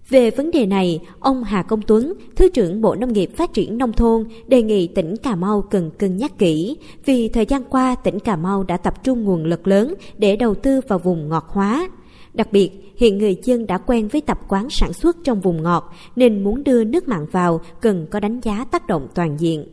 Về 0.09 0.31
vấn 0.31 0.51
đề 0.51 0.67
này, 0.67 1.01
ông 1.21 1.45
Hà 1.45 1.63
Công 1.63 1.83
Tuấn, 1.83 2.15
Thứ 2.37 2.49
trưởng 2.49 2.81
Bộ 2.81 2.95
Nông 2.95 3.13
nghiệp 3.13 3.31
Phát 3.37 3.53
triển 3.53 3.79
Nông 3.79 3.93
thôn, 3.93 4.25
đề 4.47 4.63
nghị 4.63 4.87
tỉnh 4.87 5.17
Cà 5.17 5.37
Mau 5.37 5.63
cần 5.71 5.91
cân 5.99 6.17
nhắc 6.17 6.39
kỹ, 6.39 6.77
vì 7.05 7.29
thời 7.29 7.47
gian 7.47 7.65
qua 7.65 7.95
tỉnh 7.95 8.21
Cà 8.21 8.37
Mau 8.37 8.63
đã 8.63 8.77
tập 8.77 9.05
trung 9.05 9.25
nguồn 9.25 9.45
lực 9.45 9.67
lớn 9.67 9.95
để 10.19 10.37
đầu 10.37 10.55
tư 10.55 10.81
vào 10.89 10.99
vùng 10.99 11.29
ngọt 11.29 11.45
hóa. 11.49 11.89
Đặc 12.35 12.53
biệt, 12.53 12.71
hiện 12.97 13.19
người 13.19 13.37
dân 13.43 13.67
đã 13.67 13.79
quen 13.79 14.09
với 14.09 14.21
tập 14.21 14.39
quán 14.49 14.71
sản 14.71 14.93
xuất 14.93 15.17
trong 15.25 15.41
vùng 15.41 15.63
ngọt, 15.63 15.93
nên 16.17 16.45
muốn 16.45 16.65
đưa 16.65 16.85
nước 16.85 17.09
mặn 17.09 17.27
vào 17.27 17.61
cần 17.81 18.07
có 18.11 18.21
đánh 18.21 18.41
giá 18.41 18.65
tác 18.71 18.87
động 18.87 19.09
toàn 19.15 19.37
diện. 19.41 19.67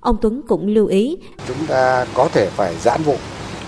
Ông 0.00 0.16
Tuấn 0.22 0.42
cũng 0.48 0.66
lưu 0.66 0.86
ý, 0.86 1.16
chúng 1.48 1.66
ta 1.68 2.06
có 2.14 2.28
thể 2.32 2.46
phải 2.46 2.74
giãn 2.80 3.02
vụ 3.02 3.14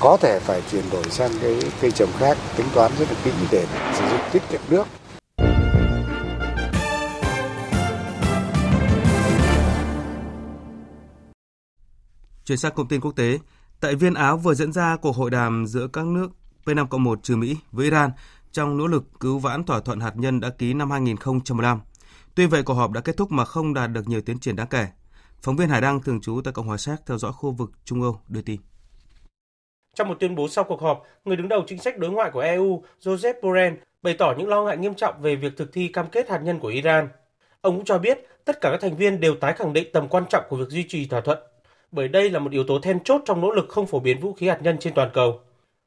có 0.01 0.17
thể 0.21 0.41
phải 0.41 0.63
chuyển 0.71 0.85
đổi 0.93 1.05
sang 1.05 1.31
cái 1.43 1.57
cây 1.81 1.91
trồng 1.91 2.11
khác 2.19 2.39
tính 2.57 2.67
toán 2.75 2.93
rất 2.99 3.09
là 3.09 3.17
kỹ 3.25 3.31
để 3.51 3.67
sử 3.95 4.09
dụng 4.09 4.21
tiết 4.33 4.43
kiệm 4.51 4.61
nước 4.71 4.85
Chuyển 12.45 12.59
sang 12.59 12.73
thông 12.77 12.89
tin 12.89 13.01
quốc 13.01 13.13
tế, 13.17 13.39
tại 13.81 13.95
Viên 13.95 14.15
Áo 14.15 14.37
vừa 14.37 14.55
diễn 14.55 14.73
ra 14.73 14.97
cuộc 14.97 15.17
hội 15.17 15.31
đàm 15.31 15.67
giữa 15.67 15.87
các 15.93 16.07
nước 16.07 16.29
P5 16.65 16.99
1 16.99 17.23
trừ 17.23 17.37
Mỹ 17.37 17.57
với 17.73 17.85
Iran 17.85 18.11
trong 18.53 18.79
nỗ 18.79 18.87
lực 18.87 19.05
cứu 19.21 19.39
vãn 19.39 19.65
thỏa 19.65 19.81
thuận 19.81 20.01
hạt 20.01 20.17
nhân 20.17 20.41
đã 20.41 20.51
ký 20.51 20.75
năm 20.75 20.91
2015. 20.91 21.81
Tuy 22.35 22.47
vậy, 22.47 22.63
cuộc 22.63 22.75
họp 22.75 22.91
đã 22.91 23.01
kết 23.01 23.17
thúc 23.17 23.33
mà 23.33 23.45
không 23.45 23.75
đạt 23.75 23.93
được 23.93 24.09
nhiều 24.09 24.21
tiến 24.21 24.39
triển 24.39 24.57
đáng 24.57 24.67
kể. 24.67 24.87
Phóng 25.43 25.57
viên 25.57 25.69
Hải 25.69 25.81
Đăng 25.81 26.03
thường 26.03 26.21
trú 26.21 26.41
tại 26.45 26.53
Cộng 26.53 26.67
hòa 26.67 26.77
Séc 26.77 26.99
theo 27.07 27.19
dõi 27.19 27.33
khu 27.33 27.53
vực 27.53 27.73
Trung 27.85 28.03
Âu 28.03 28.21
đưa 28.29 28.43
tin. 28.43 28.61
Trong 29.99 30.09
một 30.09 30.21
tuyên 30.21 30.35
bố 30.35 30.49
sau 30.49 30.65
cuộc 30.65 30.81
họp, 30.81 31.07
người 31.25 31.37
đứng 31.37 31.49
đầu 31.49 31.63
chính 31.67 31.79
sách 31.79 31.99
đối 31.99 32.11
ngoại 32.11 32.31
của 32.31 32.41
EU, 32.41 32.83
Joseph 33.01 33.35
Borrell, 33.43 33.75
bày 34.03 34.15
tỏ 34.15 34.35
những 34.39 34.49
lo 34.49 34.63
ngại 34.63 34.77
nghiêm 34.77 34.95
trọng 34.95 35.15
về 35.23 35.37
việc 35.37 35.53
thực 35.57 35.73
thi 35.73 35.89
cam 35.89 36.07
kết 36.07 36.29
hạt 36.29 36.39
nhân 36.39 36.59
của 36.59 36.69
Iran. 36.69 37.09
Ông 37.61 37.77
cũng 37.77 37.85
cho 37.85 37.99
biết 37.99 38.27
tất 38.45 38.61
cả 38.61 38.71
các 38.71 38.81
thành 38.81 38.97
viên 38.97 39.21
đều 39.21 39.35
tái 39.35 39.53
khẳng 39.53 39.73
định 39.73 39.89
tầm 39.93 40.09
quan 40.09 40.25
trọng 40.31 40.45
của 40.49 40.57
việc 40.57 40.69
duy 40.69 40.85
trì 40.89 41.07
thỏa 41.07 41.21
thuận, 41.21 41.39
bởi 41.93 42.09
đây 42.09 42.31
là 42.31 42.39
một 42.39 42.53
yếu 42.53 42.65
tố 42.65 42.79
then 42.81 43.05
chốt 43.05 43.23
trong 43.25 43.41
nỗ 43.41 43.51
lực 43.51 43.69
không 43.69 43.87
phổ 43.87 44.01
biến 44.01 44.21
vũ 44.21 44.33
khí 44.33 44.49
hạt 44.49 44.59
nhân 44.63 44.79
trên 44.79 44.95
toàn 44.95 45.11
cầu. 45.15 45.41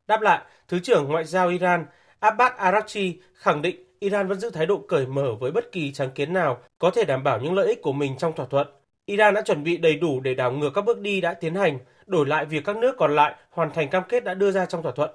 Đáp 0.08 0.21
lại, 0.21 0.41
Thứ 0.67 0.80
trưởng 0.80 1.08
Ngoại 1.08 1.26
giao 1.26 1.50
Iran 1.50 1.86
Abbas 2.19 2.52
Araghchi 2.58 3.21
khẳng 3.34 3.62
định 3.62 3.76
Iran 4.00 4.28
vẫn 4.28 4.39
giữ 4.39 4.50
thái 4.50 4.65
độ 4.65 4.82
cởi 4.88 5.06
mở 5.06 5.36
với 5.39 5.52
bất 5.52 5.71
kỳ 5.71 5.93
sáng 5.93 6.12
kiến 6.12 6.34
nào 6.34 6.58
có 6.80 6.91
thể 6.91 7.06
đảm 7.06 7.24
bảo 7.24 7.39
những 7.39 7.54
lợi 7.54 7.67
ích 7.67 7.82
của 7.82 7.93
mình 7.93 8.17
trong 8.17 8.34
thỏa 8.36 8.45
thuận. 8.45 8.67
Iran 9.12 9.34
đã 9.34 9.41
chuẩn 9.41 9.63
bị 9.63 9.78
đầy 9.78 9.95
đủ 9.95 10.19
để 10.19 10.34
đảo 10.34 10.52
ngược 10.52 10.69
các 10.69 10.86
bước 10.86 11.00
đi 11.00 11.21
đã 11.21 11.34
tiến 11.34 11.56
hành 11.56 11.80
đổi 12.06 12.26
lại 12.26 12.45
việc 12.45 12.65
các 12.65 12.78
nước 12.78 12.95
còn 12.97 13.15
lại 13.15 13.36
hoàn 13.50 13.71
thành 13.74 13.89
cam 13.89 14.04
kết 14.10 14.24
đã 14.24 14.34
đưa 14.34 14.52
ra 14.52 14.65
trong 14.65 14.84
thỏa 14.84 14.91
thuận. 14.91 15.12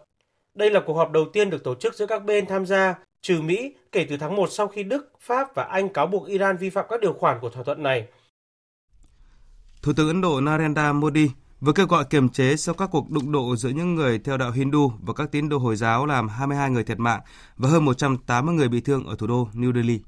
Đây 0.55 0.71
là 0.71 0.81
cuộc 0.87 0.95
họp 0.95 1.13
đầu 1.13 1.25
tiên 1.33 1.51
được 1.51 1.65
tổ 1.65 1.75
chức 1.75 1.95
giữa 1.95 2.07
các 2.07 2.25
bên 2.25 2.47
tham 2.47 2.67
gia, 2.67 2.95
trừ 3.23 3.41
Mỹ, 3.41 3.75
kể 3.93 4.07
từ 4.09 4.17
tháng 4.17 4.37
1 4.37 4.49
sau 4.51 4.69
khi 4.69 4.83
Đức, 4.83 5.13
Pháp 5.21 5.55
và 5.55 5.63
Anh 5.63 5.89
cáo 5.89 6.07
buộc 6.07 6.27
Iran 6.27 6.57
vi 6.57 6.71
phạm 6.71 6.87
các 6.89 7.01
điều 7.01 7.13
khoản 7.13 7.39
của 7.41 7.51
thỏa 7.51 7.63
thuận 7.63 7.83
này. 7.83 8.07
Thủ 9.83 9.93
tướng 9.97 10.09
Ấn 10.09 10.21
Độ 10.21 10.41
Narendra 10.41 10.93
Modi 10.93 11.31
vừa 11.61 11.73
kêu 11.73 11.87
gọi 11.87 12.05
kiềm 12.11 12.29
chế 12.29 12.57
sau 12.57 12.75
các 12.75 12.89
cuộc 12.93 13.11
đụng 13.11 13.33
độ 13.33 13.57
giữa 13.57 13.69
những 13.69 13.95
người 13.95 14.19
theo 14.19 14.37
đạo 14.37 14.51
Hindu 14.51 14.93
và 15.01 15.15
các 15.15 15.33
tín 15.33 15.49
đồ 15.49 15.59
Hồi 15.59 15.77
giáo 15.77 16.07
làm 16.07 16.29
22 16.29 16.71
người 16.71 16.85
thiệt 16.85 16.99
mạng 16.99 17.21
và 17.57 17.69
hơn 17.69 17.85
180 17.85 18.55
người 18.55 18.69
bị 18.69 18.81
thương 18.81 19.07
ở 19.07 19.17
thủ 19.19 19.27
đô 19.27 19.49
New 19.55 19.75
Delhi. 19.75 20.01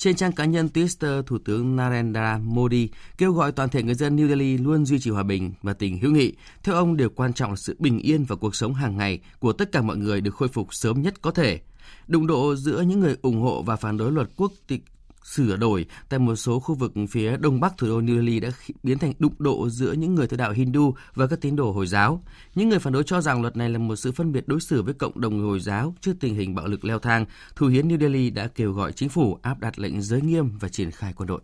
Trên 0.00 0.16
trang 0.16 0.32
cá 0.32 0.44
nhân 0.44 0.68
Twitter, 0.74 1.22
Thủ 1.22 1.38
tướng 1.44 1.76
Narendra 1.76 2.38
Modi 2.38 2.88
kêu 3.18 3.32
gọi 3.32 3.52
toàn 3.52 3.68
thể 3.68 3.82
người 3.82 3.94
dân 3.94 4.16
New 4.16 4.28
Delhi 4.28 4.58
luôn 4.58 4.86
duy 4.86 4.98
trì 4.98 5.10
hòa 5.10 5.22
bình 5.22 5.52
và 5.62 5.72
tình 5.72 5.98
hữu 5.98 6.12
nghị. 6.12 6.32
Theo 6.62 6.74
ông, 6.74 6.96
điều 6.96 7.10
quan 7.10 7.32
trọng 7.32 7.50
là 7.50 7.56
sự 7.56 7.76
bình 7.78 7.98
yên 7.98 8.24
và 8.24 8.36
cuộc 8.36 8.56
sống 8.56 8.74
hàng 8.74 8.96
ngày 8.96 9.20
của 9.38 9.52
tất 9.52 9.72
cả 9.72 9.82
mọi 9.82 9.96
người 9.96 10.20
được 10.20 10.34
khôi 10.34 10.48
phục 10.48 10.74
sớm 10.74 11.02
nhất 11.02 11.22
có 11.22 11.30
thể. 11.30 11.60
Đụng 12.06 12.26
độ 12.26 12.54
giữa 12.56 12.80
những 12.80 13.00
người 13.00 13.16
ủng 13.22 13.40
hộ 13.40 13.62
và 13.62 13.76
phản 13.76 13.96
đối 13.96 14.12
luật 14.12 14.28
quốc 14.36 14.52
tịch 14.66 14.84
sửa 15.24 15.56
đổi 15.56 15.86
tại 16.08 16.18
một 16.18 16.36
số 16.36 16.60
khu 16.60 16.74
vực 16.74 16.92
phía 17.10 17.36
đông 17.36 17.60
bắc 17.60 17.78
thủ 17.78 17.88
đô 17.88 18.00
New 18.00 18.16
Delhi 18.16 18.40
đã 18.40 18.50
biến 18.82 18.98
thành 18.98 19.12
đụng 19.18 19.34
độ 19.38 19.68
giữa 19.68 19.92
những 19.92 20.14
người 20.14 20.26
theo 20.26 20.36
đạo 20.36 20.52
Hindu 20.52 20.94
và 21.14 21.26
các 21.26 21.40
tín 21.40 21.56
đồ 21.56 21.72
Hồi 21.72 21.86
giáo. 21.86 22.22
Những 22.54 22.68
người 22.68 22.78
phản 22.78 22.92
đối 22.92 23.02
cho 23.04 23.20
rằng 23.20 23.42
luật 23.42 23.56
này 23.56 23.70
là 23.70 23.78
một 23.78 23.96
sự 23.96 24.12
phân 24.12 24.32
biệt 24.32 24.48
đối 24.48 24.60
xử 24.60 24.82
với 24.82 24.94
cộng 24.94 25.20
đồng 25.20 25.42
Hồi 25.42 25.60
giáo 25.60 25.94
trước 26.00 26.12
tình 26.20 26.34
hình 26.34 26.54
bạo 26.54 26.66
lực 26.66 26.84
leo 26.84 26.98
thang. 26.98 27.26
Thủ 27.56 27.66
hiến 27.66 27.88
New 27.88 28.00
Delhi 28.00 28.30
đã 28.30 28.46
kêu 28.46 28.72
gọi 28.72 28.92
chính 28.92 29.08
phủ 29.08 29.38
áp 29.42 29.60
đặt 29.60 29.78
lệnh 29.78 30.02
giới 30.02 30.20
nghiêm 30.20 30.58
và 30.60 30.68
triển 30.68 30.90
khai 30.90 31.12
quân 31.16 31.26
đội. 31.26 31.40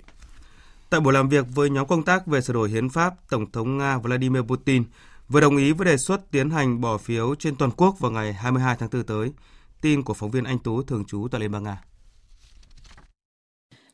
Tại 0.90 1.00
buổi 1.00 1.12
làm 1.12 1.28
việc 1.28 1.46
với 1.54 1.70
nhóm 1.70 1.86
công 1.86 2.02
tác 2.02 2.26
về 2.26 2.40
sửa 2.40 2.54
đổi 2.54 2.70
hiến 2.70 2.88
pháp, 2.88 3.14
Tổng 3.30 3.50
thống 3.50 3.78
Nga 3.78 3.98
Vladimir 3.98 4.42
Putin 4.42 4.84
vừa 5.28 5.40
đồng 5.40 5.56
ý 5.56 5.72
với 5.72 5.84
đề 5.84 5.96
xuất 5.96 6.30
tiến 6.30 6.50
hành 6.50 6.80
bỏ 6.80 6.98
phiếu 6.98 7.34
trên 7.34 7.56
toàn 7.56 7.70
quốc 7.76 8.00
vào 8.00 8.10
ngày 8.10 8.32
22 8.32 8.76
tháng 8.78 8.88
4 8.92 9.02
tới. 9.02 9.32
Tin 9.80 10.02
của 10.02 10.14
phóng 10.14 10.30
viên 10.30 10.44
Anh 10.44 10.58
Tú 10.58 10.82
thường 10.82 11.04
trú 11.04 11.28
tại 11.30 11.40
Liên 11.40 11.52
bang 11.52 11.62
Nga. 11.62 11.82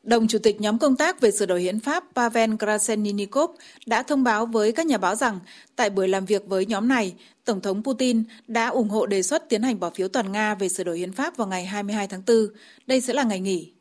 Đồng 0.03 0.27
Chủ 0.27 0.39
tịch 0.39 0.61
nhóm 0.61 0.79
công 0.79 0.95
tác 0.95 1.21
về 1.21 1.31
sửa 1.31 1.45
đổi 1.45 1.61
hiến 1.61 1.79
pháp 1.79 2.03
Pavel 2.15 2.53
Krasenikov 2.59 3.51
đã 3.85 4.03
thông 4.03 4.23
báo 4.23 4.45
với 4.45 4.71
các 4.71 4.85
nhà 4.85 4.97
báo 4.97 5.15
rằng 5.15 5.39
tại 5.75 5.89
buổi 5.89 6.07
làm 6.07 6.25
việc 6.25 6.47
với 6.47 6.65
nhóm 6.65 6.87
này, 6.87 7.13
Tổng 7.45 7.61
thống 7.61 7.83
Putin 7.83 8.23
đã 8.47 8.67
ủng 8.67 8.89
hộ 8.89 9.05
đề 9.05 9.23
xuất 9.23 9.49
tiến 9.49 9.63
hành 9.63 9.79
bỏ 9.79 9.89
phiếu 9.89 10.07
toàn 10.07 10.31
Nga 10.31 10.55
về 10.55 10.69
sửa 10.69 10.83
đổi 10.83 10.97
hiến 10.97 11.11
pháp 11.11 11.37
vào 11.37 11.47
ngày 11.47 11.65
22 11.65 12.07
tháng 12.07 12.21
4. 12.27 12.47
Đây 12.87 13.01
sẽ 13.01 13.13
là 13.13 13.23
ngày 13.23 13.39
nghỉ. 13.39 13.71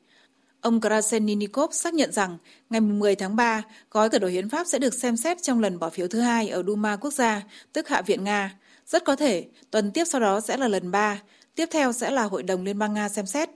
Ông 0.61 0.81
Krasenikov 0.81 1.71
xác 1.73 1.95
nhận 1.95 2.13
rằng 2.13 2.39
ngày 2.71 2.81
10 2.81 3.15
tháng 3.15 3.37
3, 3.37 3.63
gói 3.91 4.09
sửa 4.13 4.19
đổi 4.19 4.33
hiến 4.33 4.49
pháp 4.49 4.67
sẽ 4.67 4.79
được 4.79 4.95
xem 4.95 5.17
xét 5.17 5.43
trong 5.43 5.61
lần 5.61 5.79
bỏ 5.79 5.91
phiếu 5.91 6.09
thứ 6.09 6.21
hai 6.21 6.49
ở 6.49 6.63
Duma 6.67 6.97
quốc 6.97 7.13
gia, 7.13 7.43
tức 7.73 7.89
Hạ 7.89 8.03
viện 8.03 8.25
Nga. 8.25 8.59
Rất 8.87 9.05
có 9.05 9.17
thể, 9.17 9.45
tuần 9.71 9.91
tiếp 9.91 10.05
sau 10.05 10.21
đó 10.21 10.41
sẽ 10.41 10.57
là 10.57 10.69
lần 10.69 10.91
3, 10.91 11.21
tiếp 11.55 11.69
theo 11.71 11.93
sẽ 11.93 12.11
là 12.11 12.23
Hội 12.23 12.43
đồng 12.43 12.65
Liên 12.65 12.79
bang 12.79 12.95
Nga 12.95 13.09
xem 13.09 13.27
xét. 13.27 13.51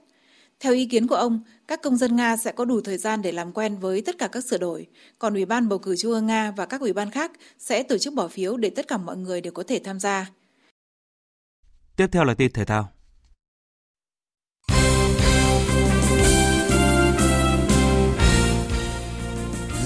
Theo 0.59 0.73
ý 0.73 0.85
kiến 0.85 1.07
của 1.07 1.15
ông, 1.15 1.41
các 1.67 1.81
công 1.81 1.97
dân 1.97 2.15
Nga 2.15 2.37
sẽ 2.37 2.51
có 2.51 2.65
đủ 2.65 2.81
thời 2.81 2.97
gian 2.97 3.21
để 3.21 3.31
làm 3.31 3.51
quen 3.51 3.77
với 3.77 4.01
tất 4.01 4.17
cả 4.17 4.27
các 4.27 4.43
sửa 4.45 4.57
đổi, 4.57 4.87
còn 5.19 5.33
Ủy 5.33 5.45
ban 5.45 5.69
bầu 5.69 5.79
cử 5.79 5.95
Trung 5.95 6.11
ương 6.11 6.25
Nga 6.27 6.51
và 6.51 6.65
các 6.65 6.81
ủy 6.81 6.93
ban 6.93 7.11
khác 7.11 7.31
sẽ 7.59 7.83
tổ 7.83 7.97
chức 7.97 8.13
bỏ 8.13 8.27
phiếu 8.27 8.57
để 8.57 8.69
tất 8.69 8.87
cả 8.87 8.97
mọi 8.97 9.17
người 9.17 9.41
đều 9.41 9.53
có 9.53 9.63
thể 9.67 9.81
tham 9.83 9.99
gia. 9.99 10.25
Tiếp 11.95 12.07
theo 12.11 12.23
là 12.23 12.33
tin 12.33 12.53
thể 12.53 12.65
thao. 12.65 12.89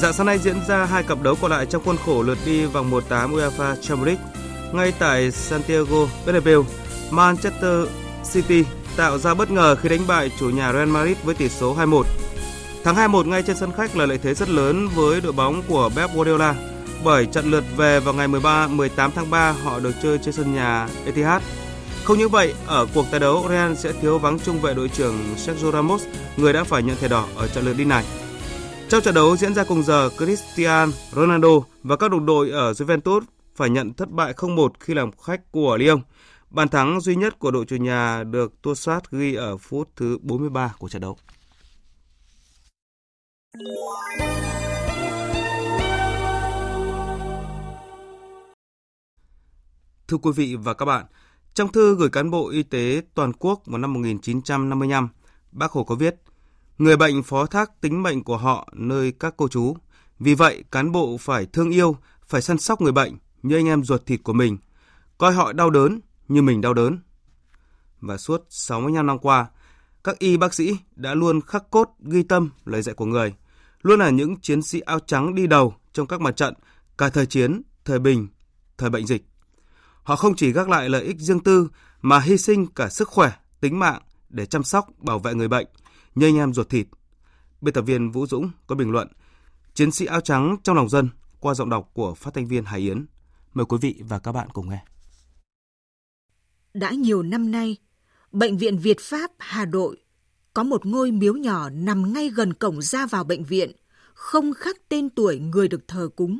Dạng 0.01 0.13
sáng 0.13 0.25
nay 0.25 0.39
diễn 0.39 0.55
ra 0.67 0.85
hai 0.85 1.03
cặp 1.03 1.21
đấu 1.21 1.35
còn 1.41 1.51
lại 1.51 1.65
trong 1.65 1.83
khuôn 1.85 1.97
khổ 1.97 2.23
lượt 2.23 2.37
đi 2.45 2.65
vòng 2.65 2.91
1/8 2.91 3.33
UEFA 3.33 3.75
Champions 3.75 4.07
League. 4.07 4.23
Ngay 4.73 4.93
tại 4.99 5.31
Santiago 5.31 6.07
Bernabeu, 6.25 6.65
Manchester 7.11 7.87
City 8.33 8.63
tạo 8.97 9.17
ra 9.17 9.34
bất 9.34 9.51
ngờ 9.51 9.75
khi 9.75 9.89
đánh 9.89 10.08
bại 10.08 10.32
chủ 10.39 10.49
nhà 10.49 10.73
Real 10.73 10.88
Madrid 10.88 11.17
với 11.23 11.36
tỷ 11.36 11.49
số 11.49 11.75
2-1. 11.75 12.04
Thắng 12.84 12.95
2-1 12.95 13.30
ngay 13.30 13.43
trên 13.43 13.58
sân 13.58 13.71
khách 13.77 13.95
là 13.95 14.06
lợi 14.06 14.17
thế 14.17 14.34
rất 14.34 14.49
lớn 14.49 14.88
với 14.95 15.21
đội 15.21 15.32
bóng 15.32 15.62
của 15.67 15.89
Pep 15.95 16.13
Guardiola 16.13 16.56
bởi 17.04 17.25
trận 17.25 17.51
lượt 17.51 17.63
về 17.77 17.99
vào 17.99 18.13
ngày 18.13 18.27
13 18.27 18.67
18 18.67 19.12
tháng 19.15 19.30
3 19.30 19.51
họ 19.51 19.80
được 19.80 19.91
chơi 20.04 20.17
trên 20.17 20.34
sân 20.34 20.54
nhà 20.54 20.88
Etihad. 21.06 21.41
Không 22.04 22.17
những 22.17 22.30
vậy, 22.30 22.54
ở 22.67 22.88
cuộc 22.93 23.06
tái 23.12 23.19
đấu 23.19 23.45
Real 23.49 23.73
sẽ 23.75 23.93
thiếu 24.01 24.17
vắng 24.17 24.39
trung 24.39 24.62
vệ 24.62 24.73
đội 24.73 24.88
trưởng 24.88 25.15
Sergio 25.38 25.71
Ramos, 25.71 26.04
người 26.38 26.54
đã 26.54 26.63
phải 26.63 26.84
nhận 26.84 26.97
thẻ 26.97 27.08
đỏ 27.08 27.25
ở 27.36 27.47
trận 27.47 27.65
lượt 27.65 27.73
đi 27.73 27.86
này. 27.86 28.06
Trong 28.89 29.01
trận 29.01 29.13
đấu 29.13 29.38
diễn 29.38 29.54
ra 29.54 29.63
cùng 29.63 29.84
giờ, 29.84 30.10
Cristiano 30.17 30.91
Ronaldo 31.12 31.49
và 31.84 31.95
các 31.95 32.12
đồng 32.12 32.25
đội 32.25 32.49
ở 32.49 32.71
Juventus 32.71 33.21
phải 33.56 33.69
nhận 33.69 33.93
thất 33.93 34.10
bại 34.10 34.34
0-1 34.34 34.69
khi 34.80 34.93
làm 34.93 35.12
khách 35.12 35.51
của 35.51 35.77
Lyon. 35.77 36.01
Bàn 36.51 36.69
thắng 36.69 37.01
duy 37.01 37.15
nhất 37.15 37.39
của 37.39 37.51
đội 37.51 37.65
chủ 37.65 37.75
nhà 37.75 38.23
được 38.23 38.61
Tua 38.61 38.73
Sát 38.75 39.11
ghi 39.11 39.35
ở 39.35 39.57
phút 39.57 39.89
thứ 39.95 40.17
43 40.21 40.73
của 40.79 40.89
trận 40.89 41.01
đấu. 41.01 41.17
Thưa 50.07 50.17
quý 50.17 50.31
vị 50.35 50.55
và 50.55 50.73
các 50.73 50.85
bạn, 50.85 51.05
trong 51.53 51.71
thư 51.71 51.95
gửi 51.95 52.09
cán 52.09 52.31
bộ 52.31 52.49
y 52.49 52.63
tế 52.63 53.01
toàn 53.13 53.33
quốc 53.33 53.61
vào 53.65 53.77
năm 53.77 53.93
1955, 53.93 55.09
Bác 55.51 55.71
Hồ 55.71 55.83
có 55.83 55.95
viết, 55.95 56.15
người 56.77 56.97
bệnh 56.97 57.23
phó 57.23 57.45
thác 57.45 57.81
tính 57.81 58.03
mệnh 58.03 58.23
của 58.23 58.37
họ 58.37 58.69
nơi 58.73 59.11
các 59.11 59.33
cô 59.37 59.47
chú. 59.47 59.75
Vì 60.19 60.33
vậy, 60.33 60.63
cán 60.71 60.91
bộ 60.91 61.17
phải 61.17 61.45
thương 61.45 61.69
yêu, 61.69 61.95
phải 62.27 62.41
săn 62.41 62.57
sóc 62.57 62.81
người 62.81 62.91
bệnh 62.91 63.17
như 63.43 63.55
anh 63.55 63.67
em 63.67 63.83
ruột 63.83 64.05
thịt 64.05 64.23
của 64.23 64.33
mình, 64.33 64.57
coi 65.17 65.33
họ 65.33 65.53
đau 65.53 65.69
đớn 65.69 65.99
như 66.33 66.41
mình 66.41 66.61
đau 66.61 66.73
đớn. 66.73 66.99
Và 67.99 68.17
suốt 68.17 68.45
65 68.49 69.07
năm 69.07 69.19
qua, 69.19 69.47
các 70.03 70.19
y 70.19 70.37
bác 70.37 70.53
sĩ 70.53 70.77
đã 70.95 71.13
luôn 71.13 71.41
khắc 71.41 71.71
cốt 71.71 71.89
ghi 71.99 72.23
tâm 72.23 72.49
lời 72.65 72.81
dạy 72.81 72.95
của 72.95 73.05
người, 73.05 73.33
luôn 73.81 73.99
là 73.99 74.09
những 74.09 74.39
chiến 74.41 74.61
sĩ 74.61 74.79
áo 74.79 74.99
trắng 74.99 75.35
đi 75.35 75.47
đầu 75.47 75.73
trong 75.93 76.07
các 76.07 76.21
mặt 76.21 76.35
trận, 76.35 76.53
cả 76.97 77.09
thời 77.09 77.25
chiến, 77.25 77.61
thời 77.85 77.99
bình, 77.99 78.27
thời 78.77 78.89
bệnh 78.89 79.07
dịch. 79.07 79.25
Họ 80.03 80.15
không 80.15 80.35
chỉ 80.35 80.51
gác 80.51 80.69
lại 80.69 80.89
lợi 80.89 81.03
ích 81.03 81.17
riêng 81.19 81.39
tư 81.39 81.69
mà 82.01 82.19
hy 82.19 82.37
sinh 82.37 82.67
cả 82.67 82.89
sức 82.89 83.07
khỏe, 83.07 83.31
tính 83.59 83.79
mạng 83.79 84.01
để 84.29 84.45
chăm 84.45 84.63
sóc, 84.63 84.87
bảo 84.97 85.19
vệ 85.19 85.33
người 85.33 85.47
bệnh, 85.47 85.67
như 86.15 86.27
anh 86.27 86.37
em 86.37 86.53
ruột 86.53 86.69
thịt. 86.69 86.87
Biên 87.61 87.73
tập 87.73 87.81
viên 87.81 88.11
Vũ 88.11 88.27
Dũng 88.27 88.51
có 88.67 88.75
bình 88.75 88.91
luận 88.91 89.07
Chiến 89.73 89.91
sĩ 89.91 90.05
áo 90.05 90.21
trắng 90.21 90.55
trong 90.63 90.75
lòng 90.75 90.89
dân 90.89 91.09
qua 91.39 91.53
giọng 91.53 91.69
đọc 91.69 91.89
của 91.93 92.13
phát 92.13 92.33
thanh 92.33 92.47
viên 92.47 92.65
Hải 92.65 92.79
Yến. 92.79 93.05
Mời 93.53 93.65
quý 93.65 93.77
vị 93.81 94.01
và 94.07 94.19
các 94.19 94.31
bạn 94.31 94.49
cùng 94.49 94.69
nghe. 94.69 94.83
Đã 96.73 96.91
nhiều 96.91 97.23
năm 97.23 97.51
nay, 97.51 97.77
Bệnh 98.31 98.57
viện 98.57 98.77
Việt 98.77 98.99
Pháp 98.99 99.31
Hà 99.39 99.65
Nội 99.65 99.97
có 100.53 100.63
một 100.63 100.86
ngôi 100.86 101.12
miếu 101.12 101.34
nhỏ 101.34 101.69
nằm 101.69 102.13
ngay 102.13 102.29
gần 102.29 102.53
cổng 102.53 102.81
ra 102.81 103.05
vào 103.05 103.23
bệnh 103.23 103.43
viện, 103.43 103.71
không 104.13 104.53
khắc 104.53 104.89
tên 104.89 105.10
tuổi 105.10 105.39
người 105.39 105.67
được 105.67 105.88
thờ 105.88 106.10
cúng. 106.15 106.39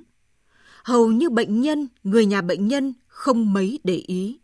Hầu 0.84 1.12
như 1.12 1.30
bệnh 1.30 1.62
nhân, 1.62 1.88
người 2.04 2.26
nhà 2.26 2.42
bệnh 2.42 2.68
nhân 2.68 2.94
không 3.08 3.54
mấy 3.54 3.80
để 3.84 3.96
ý. 3.96 4.40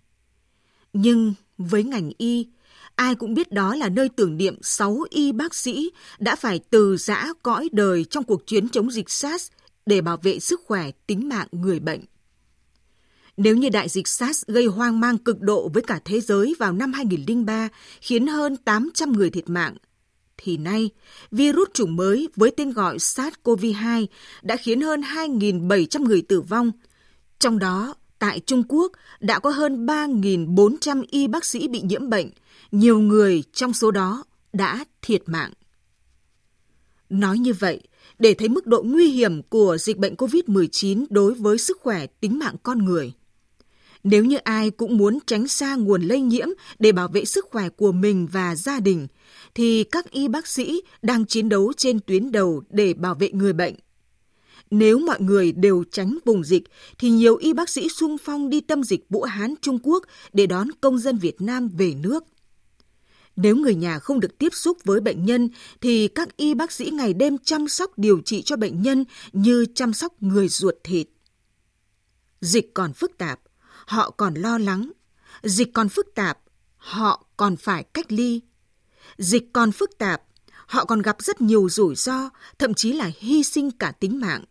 Nhưng 0.93 1.33
với 1.57 1.83
ngành 1.83 2.11
y, 2.17 2.47
ai 2.95 3.15
cũng 3.15 3.33
biết 3.33 3.51
đó 3.51 3.75
là 3.75 3.89
nơi 3.89 4.09
tưởng 4.09 4.37
niệm 4.37 4.57
6 4.61 5.03
y 5.09 5.31
bác 5.31 5.55
sĩ 5.55 5.91
đã 6.19 6.35
phải 6.35 6.59
từ 6.69 6.97
giã 6.97 7.33
cõi 7.43 7.69
đời 7.71 8.05
trong 8.05 8.23
cuộc 8.23 8.47
chiến 8.47 8.69
chống 8.69 8.91
dịch 8.91 9.09
SARS 9.09 9.51
để 9.85 10.01
bảo 10.01 10.17
vệ 10.17 10.39
sức 10.39 10.61
khỏe 10.65 10.91
tính 11.07 11.29
mạng 11.29 11.47
người 11.51 11.79
bệnh. 11.79 12.01
Nếu 13.37 13.55
như 13.55 13.69
đại 13.69 13.89
dịch 13.89 14.07
SARS 14.07 14.43
gây 14.47 14.65
hoang 14.65 14.99
mang 14.99 15.17
cực 15.17 15.41
độ 15.41 15.69
với 15.69 15.83
cả 15.83 15.99
thế 16.05 16.21
giới 16.21 16.55
vào 16.59 16.71
năm 16.71 16.93
2003 16.93 17.69
khiến 18.01 18.27
hơn 18.27 18.57
800 18.57 19.11
người 19.11 19.29
thiệt 19.29 19.49
mạng, 19.49 19.77
thì 20.37 20.57
nay 20.57 20.89
virus 21.31 21.67
chủng 21.73 21.95
mới 21.95 22.29
với 22.35 22.51
tên 22.57 22.71
gọi 22.71 22.97
SARS-CoV-2 22.97 24.05
đã 24.41 24.57
khiến 24.57 24.81
hơn 24.81 25.01
2.700 25.01 26.03
người 26.03 26.21
tử 26.21 26.41
vong. 26.41 26.71
Trong 27.39 27.59
đó, 27.59 27.95
tại 28.19 28.39
Trung 28.39 28.63
Quốc 28.67 28.91
đã 29.19 29.39
có 29.39 29.49
hơn 29.49 29.85
3.400 29.85 31.03
y 31.11 31.27
bác 31.27 31.45
sĩ 31.45 31.67
bị 31.67 31.81
nhiễm 31.81 32.09
bệnh, 32.09 32.29
nhiều 32.71 32.99
người 32.99 33.43
trong 33.53 33.73
số 33.73 33.91
đó 33.91 34.23
đã 34.53 34.85
thiệt 35.01 35.21
mạng. 35.25 35.51
Nói 37.09 37.39
như 37.39 37.53
vậy, 37.53 37.81
để 38.19 38.33
thấy 38.33 38.49
mức 38.49 38.67
độ 38.67 38.83
nguy 38.83 39.07
hiểm 39.07 39.43
của 39.43 39.77
dịch 39.77 39.97
bệnh 39.97 40.15
COVID-19 40.15 41.05
đối 41.09 41.33
với 41.33 41.57
sức 41.57 41.77
khỏe 41.81 42.05
tính 42.05 42.39
mạng 42.39 42.55
con 42.63 42.85
người. 42.85 43.13
Nếu 44.09 44.25
như 44.25 44.37
ai 44.37 44.69
cũng 44.69 44.97
muốn 44.97 45.19
tránh 45.25 45.47
xa 45.47 45.75
nguồn 45.75 46.01
lây 46.01 46.21
nhiễm 46.21 46.47
để 46.79 46.91
bảo 46.91 47.07
vệ 47.07 47.25
sức 47.25 47.45
khỏe 47.49 47.69
của 47.69 47.91
mình 47.91 48.27
và 48.31 48.55
gia 48.55 48.79
đình, 48.79 49.07
thì 49.55 49.83
các 49.83 50.11
y 50.11 50.27
bác 50.27 50.47
sĩ 50.47 50.81
đang 51.01 51.25
chiến 51.25 51.49
đấu 51.49 51.73
trên 51.77 51.99
tuyến 51.99 52.31
đầu 52.31 52.63
để 52.69 52.93
bảo 52.93 53.15
vệ 53.15 53.31
người 53.31 53.53
bệnh. 53.53 53.75
Nếu 54.71 54.99
mọi 54.99 55.21
người 55.21 55.51
đều 55.51 55.83
tránh 55.91 56.17
vùng 56.25 56.43
dịch, 56.43 56.63
thì 56.97 57.09
nhiều 57.09 57.35
y 57.35 57.53
bác 57.53 57.69
sĩ 57.69 57.89
sung 57.89 58.17
phong 58.17 58.49
đi 58.49 58.61
tâm 58.61 58.83
dịch 58.83 59.05
Vũ 59.09 59.23
Hán, 59.23 59.53
Trung 59.61 59.79
Quốc 59.83 60.03
để 60.33 60.45
đón 60.45 60.67
công 60.81 60.99
dân 60.99 61.17
Việt 61.17 61.41
Nam 61.41 61.69
về 61.77 61.93
nước. 61.93 62.23
Nếu 63.35 63.55
người 63.55 63.75
nhà 63.75 63.99
không 63.99 64.19
được 64.19 64.37
tiếp 64.37 64.53
xúc 64.53 64.77
với 64.83 64.99
bệnh 64.99 65.25
nhân, 65.25 65.49
thì 65.81 66.07
các 66.07 66.37
y 66.37 66.53
bác 66.53 66.71
sĩ 66.71 66.89
ngày 66.89 67.13
đêm 67.13 67.37
chăm 67.37 67.67
sóc 67.67 67.91
điều 67.97 68.21
trị 68.25 68.41
cho 68.41 68.55
bệnh 68.55 68.81
nhân 68.81 69.05
như 69.33 69.65
chăm 69.75 69.93
sóc 69.93 70.23
người 70.23 70.47
ruột 70.47 70.75
thịt. 70.83 71.07
Dịch 72.41 72.73
còn 72.73 72.93
phức 72.93 73.17
tạp, 73.17 73.39
họ 73.87 74.09
còn 74.09 74.33
lo 74.33 74.57
lắng. 74.57 74.91
Dịch 75.43 75.73
còn 75.73 75.89
phức 75.89 76.07
tạp, 76.15 76.39
họ 76.77 77.25
còn 77.37 77.57
phải 77.57 77.83
cách 77.83 78.11
ly. 78.11 78.41
Dịch 79.17 79.49
còn 79.53 79.71
phức 79.71 79.97
tạp, 79.97 80.23
họ 80.65 80.85
còn 80.85 81.01
gặp 81.01 81.17
rất 81.19 81.41
nhiều 81.41 81.69
rủi 81.69 81.95
ro, 81.95 82.29
thậm 82.59 82.73
chí 82.73 82.93
là 82.93 83.11
hy 83.17 83.43
sinh 83.43 83.71
cả 83.71 83.91
tính 83.91 84.19
mạng. 84.19 84.43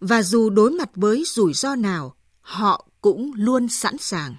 Và 0.00 0.22
dù 0.22 0.50
đối 0.50 0.70
mặt 0.70 0.90
với 0.94 1.24
rủi 1.26 1.52
ro 1.52 1.74
nào, 1.74 2.14
họ 2.40 2.88
cũng 3.00 3.32
luôn 3.34 3.68
sẵn 3.68 3.98
sàng. 3.98 4.36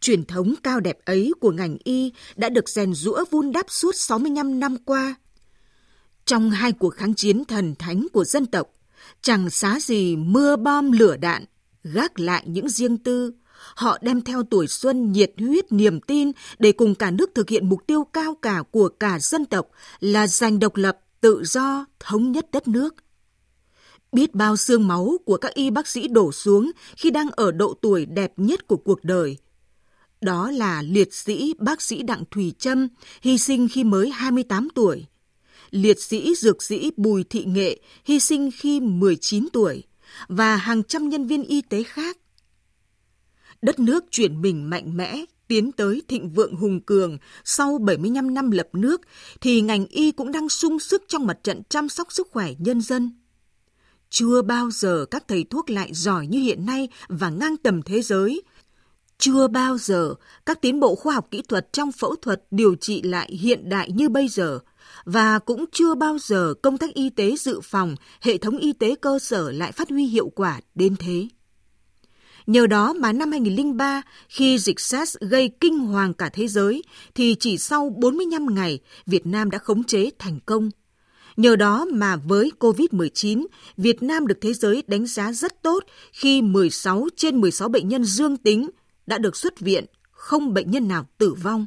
Truyền 0.00 0.24
thống 0.24 0.54
cao 0.62 0.80
đẹp 0.80 0.98
ấy 1.04 1.32
của 1.40 1.50
ngành 1.50 1.76
y 1.84 2.12
đã 2.36 2.48
được 2.48 2.68
rèn 2.68 2.94
rũa 2.94 3.24
vun 3.30 3.52
đắp 3.52 3.66
suốt 3.68 3.96
65 3.96 4.60
năm 4.60 4.76
qua. 4.84 5.14
Trong 6.24 6.50
hai 6.50 6.72
cuộc 6.72 6.90
kháng 6.90 7.14
chiến 7.14 7.44
thần 7.44 7.74
thánh 7.78 8.06
của 8.12 8.24
dân 8.24 8.46
tộc, 8.46 8.70
chẳng 9.22 9.50
xá 9.50 9.78
gì 9.80 10.16
mưa 10.16 10.56
bom 10.56 10.92
lửa 10.92 11.16
đạn, 11.16 11.44
gác 11.84 12.20
lại 12.20 12.44
những 12.46 12.68
riêng 12.68 12.98
tư, 12.98 13.32
họ 13.74 13.98
đem 14.02 14.20
theo 14.20 14.42
tuổi 14.42 14.66
xuân 14.66 15.12
nhiệt 15.12 15.32
huyết 15.38 15.72
niềm 15.72 16.00
tin 16.00 16.32
để 16.58 16.72
cùng 16.72 16.94
cả 16.94 17.10
nước 17.10 17.30
thực 17.34 17.50
hiện 17.50 17.68
mục 17.68 17.86
tiêu 17.86 18.04
cao 18.04 18.34
cả 18.42 18.62
của 18.70 18.88
cả 18.88 19.18
dân 19.18 19.44
tộc 19.44 19.68
là 20.00 20.26
giành 20.26 20.58
độc 20.58 20.76
lập, 20.76 20.98
tự 21.20 21.42
do, 21.44 21.84
thống 22.00 22.32
nhất 22.32 22.46
đất 22.52 22.68
nước. 22.68 22.94
Biết 24.12 24.34
bao 24.34 24.56
xương 24.56 24.88
máu 24.88 25.16
của 25.24 25.36
các 25.36 25.54
y 25.54 25.70
bác 25.70 25.86
sĩ 25.86 26.08
đổ 26.08 26.32
xuống 26.32 26.70
khi 26.96 27.10
đang 27.10 27.30
ở 27.30 27.52
độ 27.52 27.74
tuổi 27.82 28.06
đẹp 28.06 28.32
nhất 28.36 28.66
của 28.66 28.76
cuộc 28.76 29.04
đời. 29.04 29.36
Đó 30.20 30.50
là 30.50 30.82
liệt 30.82 31.14
sĩ 31.14 31.54
bác 31.58 31.82
sĩ 31.82 32.02
Đặng 32.02 32.24
Thùy 32.30 32.52
Trâm, 32.58 32.88
hy 33.22 33.38
sinh 33.38 33.68
khi 33.68 33.84
mới 33.84 34.10
28 34.10 34.68
tuổi. 34.74 35.06
Liệt 35.70 36.00
sĩ 36.00 36.34
dược 36.34 36.62
sĩ 36.62 36.90
Bùi 36.96 37.24
Thị 37.24 37.44
Nghệ, 37.44 37.80
hy 38.04 38.20
sinh 38.20 38.50
khi 38.54 38.80
19 38.80 39.48
tuổi 39.52 39.84
và 40.28 40.56
hàng 40.56 40.82
trăm 40.82 41.08
nhân 41.08 41.26
viên 41.26 41.44
y 41.44 41.62
tế 41.62 41.82
khác. 41.82 42.18
Đất 43.62 43.78
nước 43.78 44.04
chuyển 44.10 44.42
mình 44.42 44.70
mạnh 44.70 44.96
mẽ, 44.96 45.24
tiến 45.48 45.72
tới 45.72 46.02
thịnh 46.08 46.30
vượng 46.30 46.54
hùng 46.54 46.80
cường 46.80 47.18
sau 47.44 47.78
75 47.78 48.34
năm 48.34 48.50
lập 48.50 48.68
nước 48.72 49.00
thì 49.40 49.60
ngành 49.60 49.86
y 49.86 50.12
cũng 50.12 50.32
đang 50.32 50.48
sung 50.48 50.80
sức 50.80 51.02
trong 51.08 51.26
mặt 51.26 51.38
trận 51.42 51.62
chăm 51.68 51.88
sóc 51.88 52.12
sức 52.12 52.28
khỏe 52.30 52.52
nhân 52.58 52.80
dân. 52.80 53.10
Chưa 54.10 54.42
bao 54.42 54.70
giờ 54.70 55.04
các 55.10 55.28
thầy 55.28 55.44
thuốc 55.50 55.70
lại 55.70 55.90
giỏi 55.94 56.26
như 56.26 56.38
hiện 56.38 56.66
nay 56.66 56.88
và 57.08 57.30
ngang 57.30 57.56
tầm 57.56 57.82
thế 57.82 58.02
giới. 58.02 58.42
Chưa 59.18 59.48
bao 59.48 59.78
giờ 59.78 60.14
các 60.46 60.60
tiến 60.60 60.80
bộ 60.80 60.94
khoa 60.94 61.14
học 61.14 61.28
kỹ 61.30 61.42
thuật 61.48 61.72
trong 61.72 61.92
phẫu 61.92 62.16
thuật 62.16 62.42
điều 62.50 62.74
trị 62.74 63.02
lại 63.02 63.30
hiện 63.32 63.68
đại 63.68 63.90
như 63.90 64.08
bây 64.08 64.28
giờ 64.28 64.58
và 65.04 65.38
cũng 65.38 65.64
chưa 65.72 65.94
bao 65.94 66.18
giờ 66.18 66.54
công 66.62 66.78
tác 66.78 66.94
y 66.94 67.10
tế 67.10 67.36
dự 67.36 67.60
phòng, 67.60 67.94
hệ 68.20 68.38
thống 68.38 68.58
y 68.58 68.72
tế 68.72 68.94
cơ 69.00 69.18
sở 69.18 69.50
lại 69.50 69.72
phát 69.72 69.90
huy 69.90 70.04
hiệu 70.04 70.28
quả 70.28 70.60
đến 70.74 70.96
thế. 70.96 71.28
Nhờ 72.46 72.66
đó 72.66 72.92
mà 72.92 73.12
năm 73.12 73.30
2003, 73.30 74.02
khi 74.28 74.58
dịch 74.58 74.80
SARS 74.80 75.16
gây 75.20 75.50
kinh 75.60 75.78
hoàng 75.78 76.14
cả 76.14 76.28
thế 76.28 76.48
giới, 76.48 76.82
thì 77.14 77.36
chỉ 77.40 77.58
sau 77.58 77.90
45 77.96 78.54
ngày, 78.54 78.78
Việt 79.06 79.26
Nam 79.26 79.50
đã 79.50 79.58
khống 79.58 79.84
chế 79.84 80.10
thành 80.18 80.40
công. 80.46 80.70
Nhờ 81.36 81.56
đó 81.56 81.86
mà 81.92 82.16
với 82.16 82.52
COVID-19, 82.58 83.46
Việt 83.76 84.02
Nam 84.02 84.26
được 84.26 84.38
thế 84.40 84.54
giới 84.54 84.82
đánh 84.86 85.06
giá 85.06 85.32
rất 85.32 85.62
tốt 85.62 85.84
khi 86.12 86.42
16 86.42 87.08
trên 87.16 87.40
16 87.40 87.68
bệnh 87.68 87.88
nhân 87.88 88.04
dương 88.04 88.36
tính 88.36 88.70
đã 89.06 89.18
được 89.18 89.36
xuất 89.36 89.60
viện, 89.60 89.84
không 90.10 90.54
bệnh 90.54 90.70
nhân 90.70 90.88
nào 90.88 91.06
tử 91.18 91.34
vong. 91.42 91.66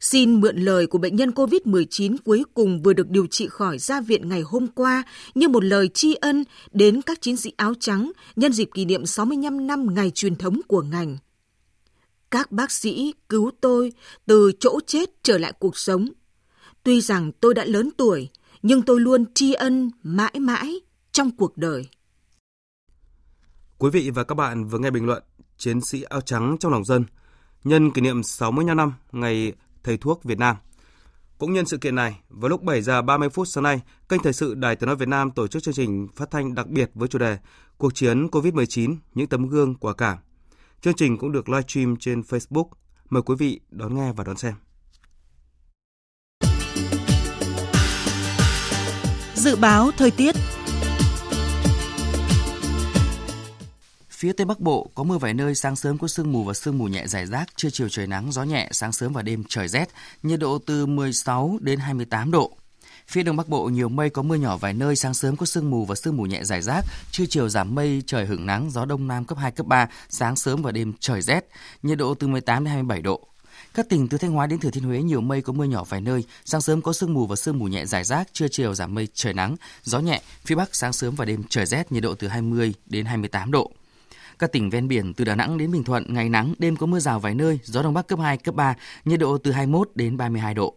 Xin 0.00 0.40
mượn 0.40 0.56
lời 0.56 0.86
của 0.86 0.98
bệnh 0.98 1.16
nhân 1.16 1.30
COVID-19 1.30 2.16
cuối 2.24 2.44
cùng 2.54 2.82
vừa 2.82 2.92
được 2.92 3.10
điều 3.10 3.26
trị 3.26 3.48
khỏi 3.48 3.78
ra 3.78 4.00
viện 4.00 4.28
ngày 4.28 4.42
hôm 4.42 4.66
qua 4.66 5.02
như 5.34 5.48
một 5.48 5.64
lời 5.64 5.88
tri 5.88 6.14
ân 6.14 6.44
đến 6.72 7.02
các 7.02 7.20
chiến 7.20 7.36
sĩ 7.36 7.52
áo 7.56 7.74
trắng 7.80 8.12
nhân 8.36 8.52
dịp 8.52 8.68
kỷ 8.74 8.84
niệm 8.84 9.06
65 9.06 9.66
năm 9.66 9.94
ngày 9.94 10.10
truyền 10.10 10.36
thống 10.36 10.60
của 10.68 10.82
ngành. 10.82 11.16
Các 12.30 12.52
bác 12.52 12.70
sĩ 12.70 13.14
cứu 13.28 13.50
tôi 13.60 13.92
từ 14.26 14.52
chỗ 14.60 14.80
chết 14.86 15.10
trở 15.22 15.38
lại 15.38 15.52
cuộc 15.58 15.76
sống. 15.76 16.08
Tuy 16.82 17.00
rằng 17.00 17.32
tôi 17.32 17.54
đã 17.54 17.64
lớn 17.64 17.90
tuổi, 17.96 18.28
nhưng 18.62 18.82
tôi 18.82 19.00
luôn 19.00 19.24
tri 19.34 19.52
ân 19.52 19.90
mãi 20.02 20.34
mãi 20.40 20.80
trong 21.12 21.30
cuộc 21.36 21.56
đời. 21.56 21.88
Quý 23.78 23.90
vị 23.90 24.10
và 24.10 24.24
các 24.24 24.34
bạn 24.34 24.68
vừa 24.68 24.78
nghe 24.78 24.90
bình 24.90 25.06
luận 25.06 25.22
Chiến 25.58 25.80
sĩ 25.80 26.02
áo 26.02 26.20
trắng 26.20 26.56
trong 26.60 26.72
lòng 26.72 26.84
dân 26.84 27.04
nhân 27.64 27.90
kỷ 27.90 28.00
niệm 28.00 28.22
65 28.22 28.76
năm 28.76 28.92
ngày 29.12 29.52
thầy 29.84 29.96
thuốc 29.96 30.24
Việt 30.24 30.38
Nam. 30.38 30.56
Cũng 31.38 31.52
nhân 31.52 31.66
sự 31.66 31.78
kiện 31.78 31.94
này, 31.94 32.20
vào 32.28 32.48
lúc 32.48 32.62
7 32.62 32.82
giờ 32.82 33.02
30 33.02 33.28
phút 33.28 33.48
sáng 33.48 33.64
nay, 33.64 33.80
kênh 34.08 34.22
Thời 34.22 34.32
sự 34.32 34.54
Đài 34.54 34.76
Tiếng 34.76 34.86
nói 34.86 34.96
Việt 34.96 35.08
Nam 35.08 35.30
tổ 35.30 35.46
chức 35.46 35.62
chương 35.62 35.74
trình 35.74 36.08
phát 36.16 36.30
thanh 36.30 36.54
đặc 36.54 36.66
biệt 36.66 36.90
với 36.94 37.08
chủ 37.08 37.18
đề 37.18 37.38
Cuộc 37.78 37.94
chiến 37.94 38.26
COVID-19, 38.26 38.96
những 39.14 39.26
tấm 39.26 39.48
gương 39.48 39.74
quả 39.74 39.94
cảm. 39.94 40.18
Chương 40.80 40.94
trình 40.94 41.18
cũng 41.18 41.32
được 41.32 41.48
live 41.48 41.62
stream 41.68 41.96
trên 41.96 42.20
Facebook. 42.20 42.66
Mời 43.10 43.22
quý 43.22 43.34
vị 43.38 43.60
đón 43.70 43.94
nghe 43.94 44.12
và 44.12 44.24
đón 44.24 44.36
xem. 44.36 44.54
Dự 49.34 49.56
báo 49.56 49.90
thời 49.96 50.10
tiết 50.10 50.34
Phía 54.24 54.32
Tây 54.32 54.44
Bắc 54.44 54.60
Bộ 54.60 54.90
có 54.94 55.04
mưa 55.04 55.18
vài 55.18 55.34
nơi, 55.34 55.54
sáng 55.54 55.76
sớm 55.76 55.98
có 55.98 56.08
sương 56.08 56.32
mù 56.32 56.44
và 56.44 56.54
sương 56.54 56.78
mù 56.78 56.84
nhẹ 56.84 57.06
rải 57.06 57.26
rác, 57.26 57.56
trưa 57.56 57.70
chiều 57.70 57.88
trời 57.88 58.06
nắng, 58.06 58.32
gió 58.32 58.42
nhẹ, 58.42 58.68
sáng 58.70 58.92
sớm 58.92 59.12
và 59.12 59.22
đêm 59.22 59.44
trời 59.48 59.68
rét, 59.68 59.88
nhiệt 60.22 60.40
độ 60.40 60.58
từ 60.66 60.86
16 60.86 61.58
đến 61.60 61.78
28 61.78 62.30
độ. 62.30 62.52
Phía 63.08 63.22
Đông 63.22 63.36
Bắc 63.36 63.48
Bộ 63.48 63.64
nhiều 63.64 63.88
mây 63.88 64.10
có 64.10 64.22
mưa 64.22 64.34
nhỏ 64.34 64.56
vài 64.56 64.72
nơi, 64.72 64.96
sáng 64.96 65.14
sớm 65.14 65.36
có 65.36 65.46
sương 65.46 65.70
mù 65.70 65.84
và 65.84 65.94
sương 65.94 66.16
mù 66.16 66.26
nhẹ 66.26 66.44
rải 66.44 66.62
rác, 66.62 66.80
trưa 67.10 67.24
chiều 67.26 67.48
giảm 67.48 67.74
mây, 67.74 68.02
trời 68.06 68.26
hưởng 68.26 68.46
nắng, 68.46 68.70
gió 68.70 68.84
đông 68.84 69.08
nam 69.08 69.24
cấp 69.24 69.38
2 69.38 69.50
cấp 69.50 69.66
3, 69.66 69.88
sáng 70.08 70.36
sớm 70.36 70.62
và 70.62 70.72
đêm 70.72 70.92
trời 71.00 71.22
rét, 71.22 71.48
nhiệt 71.82 71.98
độ 71.98 72.14
từ 72.14 72.26
18 72.26 72.64
đến 72.64 72.70
27 72.70 73.02
độ. 73.02 73.28
Các 73.74 73.88
tỉnh 73.88 74.08
từ 74.08 74.18
Thanh 74.18 74.32
Hóa 74.32 74.46
đến 74.46 74.58
Thừa 74.58 74.70
Thiên 74.70 74.84
Huế 74.84 75.02
nhiều 75.02 75.20
mây 75.20 75.42
có 75.42 75.52
mưa 75.52 75.64
nhỏ 75.64 75.84
vài 75.84 76.00
nơi, 76.00 76.24
sáng 76.44 76.60
sớm 76.60 76.82
có 76.82 76.92
sương 76.92 77.14
mù 77.14 77.26
và 77.26 77.36
sương 77.36 77.58
mù 77.58 77.64
nhẹ 77.64 77.86
rải 77.86 78.04
rác, 78.04 78.28
trưa 78.32 78.48
chiều 78.48 78.74
giảm 78.74 78.94
mây 78.94 79.08
trời 79.14 79.34
nắng, 79.34 79.56
gió 79.82 79.98
nhẹ, 79.98 80.22
phía 80.44 80.54
Bắc 80.54 80.74
sáng 80.74 80.92
sớm 80.92 81.14
và 81.14 81.24
đêm 81.24 81.42
trời 81.48 81.66
rét, 81.66 81.92
nhiệt 81.92 82.02
độ 82.02 82.14
từ 82.14 82.28
20 82.28 82.74
đến 82.86 83.04
28 83.04 83.50
độ. 83.50 83.72
Các 84.38 84.52
tỉnh 84.52 84.70
ven 84.70 84.88
biển 84.88 85.14
từ 85.14 85.24
Đà 85.24 85.34
Nẵng 85.34 85.58
đến 85.58 85.72
Bình 85.72 85.84
Thuận 85.84 86.14
ngày 86.14 86.28
nắng, 86.28 86.54
đêm 86.58 86.76
có 86.76 86.86
mưa 86.86 86.98
rào 86.98 87.20
vài 87.20 87.34
nơi, 87.34 87.58
gió 87.62 87.82
đông 87.82 87.94
bắc 87.94 88.06
cấp 88.06 88.18
2, 88.18 88.36
cấp 88.36 88.54
3, 88.54 88.74
nhiệt 89.04 89.20
độ 89.20 89.38
từ 89.38 89.52
21 89.52 89.90
đến 89.94 90.16
32 90.16 90.54
độ. 90.54 90.74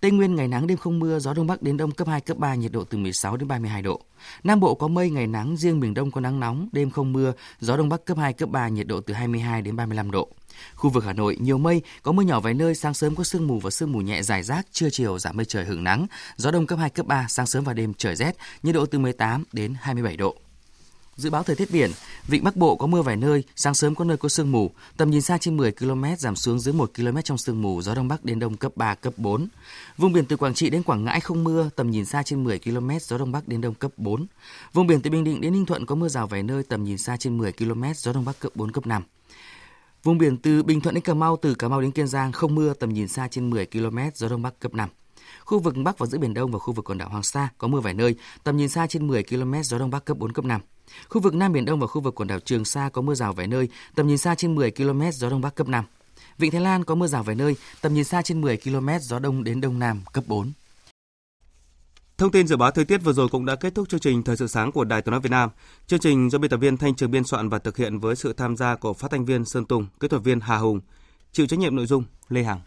Tây 0.00 0.10
Nguyên 0.10 0.34
ngày 0.34 0.48
nắng 0.48 0.66
đêm 0.66 0.78
không 0.78 0.98
mưa, 0.98 1.18
gió 1.18 1.34
đông 1.34 1.46
bắc 1.46 1.62
đến 1.62 1.76
đông 1.76 1.90
cấp 1.90 2.08
2, 2.08 2.20
cấp 2.20 2.36
3, 2.38 2.54
nhiệt 2.54 2.72
độ 2.72 2.84
từ 2.84 2.98
16 2.98 3.36
đến 3.36 3.48
32 3.48 3.82
độ. 3.82 4.00
Nam 4.44 4.60
Bộ 4.60 4.74
có 4.74 4.88
mây 4.88 5.10
ngày 5.10 5.26
nắng, 5.26 5.56
riêng 5.56 5.80
miền 5.80 5.94
Đông 5.94 6.10
có 6.10 6.20
nắng 6.20 6.40
nóng, 6.40 6.68
đêm 6.72 6.90
không 6.90 7.12
mưa, 7.12 7.32
gió 7.60 7.76
đông 7.76 7.88
bắc 7.88 8.04
cấp 8.04 8.18
2, 8.18 8.32
cấp 8.32 8.48
3, 8.48 8.68
nhiệt 8.68 8.86
độ 8.86 9.00
từ 9.00 9.14
22 9.14 9.62
đến 9.62 9.76
35 9.76 10.10
độ. 10.10 10.28
Khu 10.74 10.90
vực 10.90 11.04
Hà 11.04 11.12
Nội 11.12 11.36
nhiều 11.40 11.58
mây, 11.58 11.82
có 12.02 12.12
mưa 12.12 12.22
nhỏ 12.22 12.40
vài 12.40 12.54
nơi, 12.54 12.74
sáng 12.74 12.94
sớm 12.94 13.14
có 13.14 13.24
sương 13.24 13.46
mù 13.46 13.58
và 13.58 13.70
sương 13.70 13.92
mù 13.92 13.98
nhẹ 13.98 14.22
dài 14.22 14.42
rác, 14.42 14.66
trưa 14.72 14.90
chiều 14.90 15.18
giảm 15.18 15.36
mây 15.36 15.44
trời 15.44 15.64
hưởng 15.64 15.84
nắng, 15.84 16.06
gió 16.36 16.50
đông 16.50 16.66
cấp 16.66 16.78
2 16.78 16.90
cấp 16.90 17.06
3, 17.06 17.26
sáng 17.28 17.46
sớm 17.46 17.64
và 17.64 17.72
đêm 17.72 17.94
trời 17.94 18.16
rét, 18.16 18.36
nhiệt 18.62 18.74
độ 18.74 18.86
từ 18.86 18.98
18 18.98 19.44
đến 19.52 19.74
27 19.80 20.16
độ. 20.16 20.36
Dự 21.16 21.30
báo 21.30 21.42
thời 21.42 21.56
tiết 21.56 21.70
biển, 21.70 21.90
vịnh 22.28 22.44
Bắc 22.44 22.56
Bộ 22.56 22.76
có 22.76 22.86
mưa 22.86 23.02
vài 23.02 23.16
nơi, 23.16 23.44
sáng 23.56 23.74
sớm 23.74 23.94
có 23.94 24.04
nơi 24.04 24.16
có 24.16 24.28
sương 24.28 24.52
mù, 24.52 24.70
tầm 24.96 25.10
nhìn 25.10 25.20
xa 25.20 25.38
trên 25.38 25.56
10 25.56 25.72
km 25.72 26.04
giảm 26.18 26.36
xuống 26.36 26.60
dưới 26.60 26.72
1 26.72 26.90
km 26.96 27.16
trong 27.24 27.38
sương 27.38 27.62
mù, 27.62 27.82
gió 27.82 27.94
đông 27.94 28.08
bắc 28.08 28.24
đến 28.24 28.38
đông 28.38 28.56
cấp 28.56 28.72
3 28.76 28.94
cấp 28.94 29.14
4. 29.16 29.48
Vùng 29.96 30.12
biển 30.12 30.24
từ 30.24 30.36
Quảng 30.36 30.54
Trị 30.54 30.70
đến 30.70 30.82
Quảng 30.82 31.04
Ngãi 31.04 31.20
không 31.20 31.44
mưa, 31.44 31.70
tầm 31.76 31.90
nhìn 31.90 32.04
xa 32.04 32.22
trên 32.22 32.44
10 32.44 32.58
km, 32.58 32.90
gió 33.00 33.18
đông 33.18 33.32
bắc 33.32 33.48
đến 33.48 33.60
đông 33.60 33.74
cấp 33.74 33.90
4. 33.96 34.26
Vùng 34.72 34.86
biển 34.86 35.00
từ 35.00 35.10
Bình 35.10 35.24
Định 35.24 35.40
đến 35.40 35.52
Ninh 35.52 35.66
Thuận 35.66 35.86
có 35.86 35.94
mưa 35.94 36.08
rào 36.08 36.26
vài 36.26 36.42
nơi, 36.42 36.62
tầm 36.62 36.84
nhìn 36.84 36.98
xa 36.98 37.16
trên 37.16 37.38
10 37.38 37.52
km, 37.52 37.84
gió 37.96 38.12
đông 38.12 38.24
bắc 38.24 38.38
cấp 38.40 38.52
4 38.54 38.72
cấp 38.72 38.86
5. 38.86 39.02
Vùng 40.02 40.18
biển 40.18 40.36
từ 40.36 40.62
Bình 40.62 40.80
Thuận 40.80 40.94
đến 40.94 41.04
Cà 41.04 41.14
Mau, 41.14 41.36
từ 41.36 41.54
Cà 41.54 41.68
Mau 41.68 41.80
đến 41.80 41.90
Kiên 41.90 42.06
Giang 42.06 42.32
không 42.32 42.54
mưa, 42.54 42.74
tầm 42.74 42.92
nhìn 42.92 43.08
xa 43.08 43.28
trên 43.30 43.50
10 43.50 43.66
km, 43.66 43.98
gió 44.14 44.28
đông 44.28 44.42
bắc 44.42 44.60
cấp 44.60 44.74
5. 44.74 44.88
Khu 45.44 45.58
vực 45.58 45.74
Bắc 45.84 45.98
và 45.98 46.06
giữa 46.06 46.18
Biển 46.18 46.34
Đông 46.34 46.50
và 46.50 46.58
khu 46.58 46.72
vực 46.72 46.84
quần 46.84 46.98
đảo 46.98 47.08
Hoàng 47.08 47.22
Sa 47.22 47.48
có 47.58 47.68
mưa 47.68 47.80
vài 47.80 47.94
nơi, 47.94 48.14
tầm 48.44 48.56
nhìn 48.56 48.68
xa 48.68 48.86
trên 48.86 49.06
10 49.06 49.22
km, 49.22 49.54
gió 49.62 49.78
đông 49.78 49.90
bắc 49.90 50.04
cấp 50.04 50.18
4 50.18 50.32
cấp 50.32 50.44
5. 50.44 50.60
Khu 51.08 51.20
vực 51.20 51.34
Nam 51.34 51.52
Biển 51.52 51.64
Đông 51.64 51.80
và 51.80 51.86
khu 51.86 52.00
vực 52.00 52.14
quần 52.14 52.28
đảo 52.28 52.40
Trường 52.40 52.64
Sa 52.64 52.88
có 52.92 53.02
mưa 53.02 53.14
rào 53.14 53.32
vài 53.32 53.46
nơi, 53.46 53.68
tầm 53.94 54.06
nhìn 54.06 54.18
xa 54.18 54.34
trên 54.34 54.54
10 54.54 54.70
km, 54.70 55.02
gió 55.12 55.30
đông 55.30 55.40
bắc 55.40 55.54
cấp 55.54 55.68
5. 55.68 55.84
Vịnh 56.38 56.50
Thái 56.50 56.60
Lan 56.60 56.84
có 56.84 56.94
mưa 56.94 57.06
rào 57.06 57.22
vài 57.22 57.36
nơi, 57.36 57.56
tầm 57.80 57.94
nhìn 57.94 58.04
xa 58.04 58.22
trên 58.22 58.40
10 58.40 58.56
km, 58.56 58.88
gió 59.00 59.18
đông 59.18 59.44
đến 59.44 59.60
đông 59.60 59.78
nam 59.78 60.00
cấp 60.12 60.24
4. 60.26 60.52
Thông 62.18 62.30
tin 62.30 62.46
dự 62.46 62.56
báo 62.56 62.70
thời 62.70 62.84
tiết 62.84 62.98
vừa 62.98 63.12
rồi 63.12 63.28
cũng 63.28 63.46
đã 63.46 63.56
kết 63.56 63.74
thúc 63.74 63.88
chương 63.88 64.00
trình 64.00 64.22
Thời 64.22 64.36
sự 64.36 64.46
sáng 64.46 64.72
của 64.72 64.84
Đài 64.84 65.02
Tiếng 65.02 65.10
nói 65.10 65.20
Việt 65.20 65.30
Nam. 65.30 65.50
Chương 65.86 66.00
trình 66.00 66.30
do 66.30 66.38
biên 66.38 66.50
tập 66.50 66.56
viên 66.56 66.76
Thanh 66.76 66.94
Trường 66.94 67.10
biên 67.10 67.24
soạn 67.24 67.48
và 67.48 67.58
thực 67.58 67.76
hiện 67.76 67.98
với 67.98 68.16
sự 68.16 68.32
tham 68.32 68.56
gia 68.56 68.76
của 68.76 68.92
phát 68.92 69.10
thanh 69.10 69.24
viên 69.24 69.44
Sơn 69.44 69.64
Tùng, 69.64 69.86
kỹ 70.00 70.08
thuật 70.08 70.22
viên 70.22 70.40
Hà 70.40 70.56
Hùng, 70.56 70.80
chịu 71.32 71.46
trách 71.46 71.58
nhiệm 71.58 71.76
nội 71.76 71.86
dung 71.86 72.04
Lê 72.28 72.42
Hằng. 72.42 72.60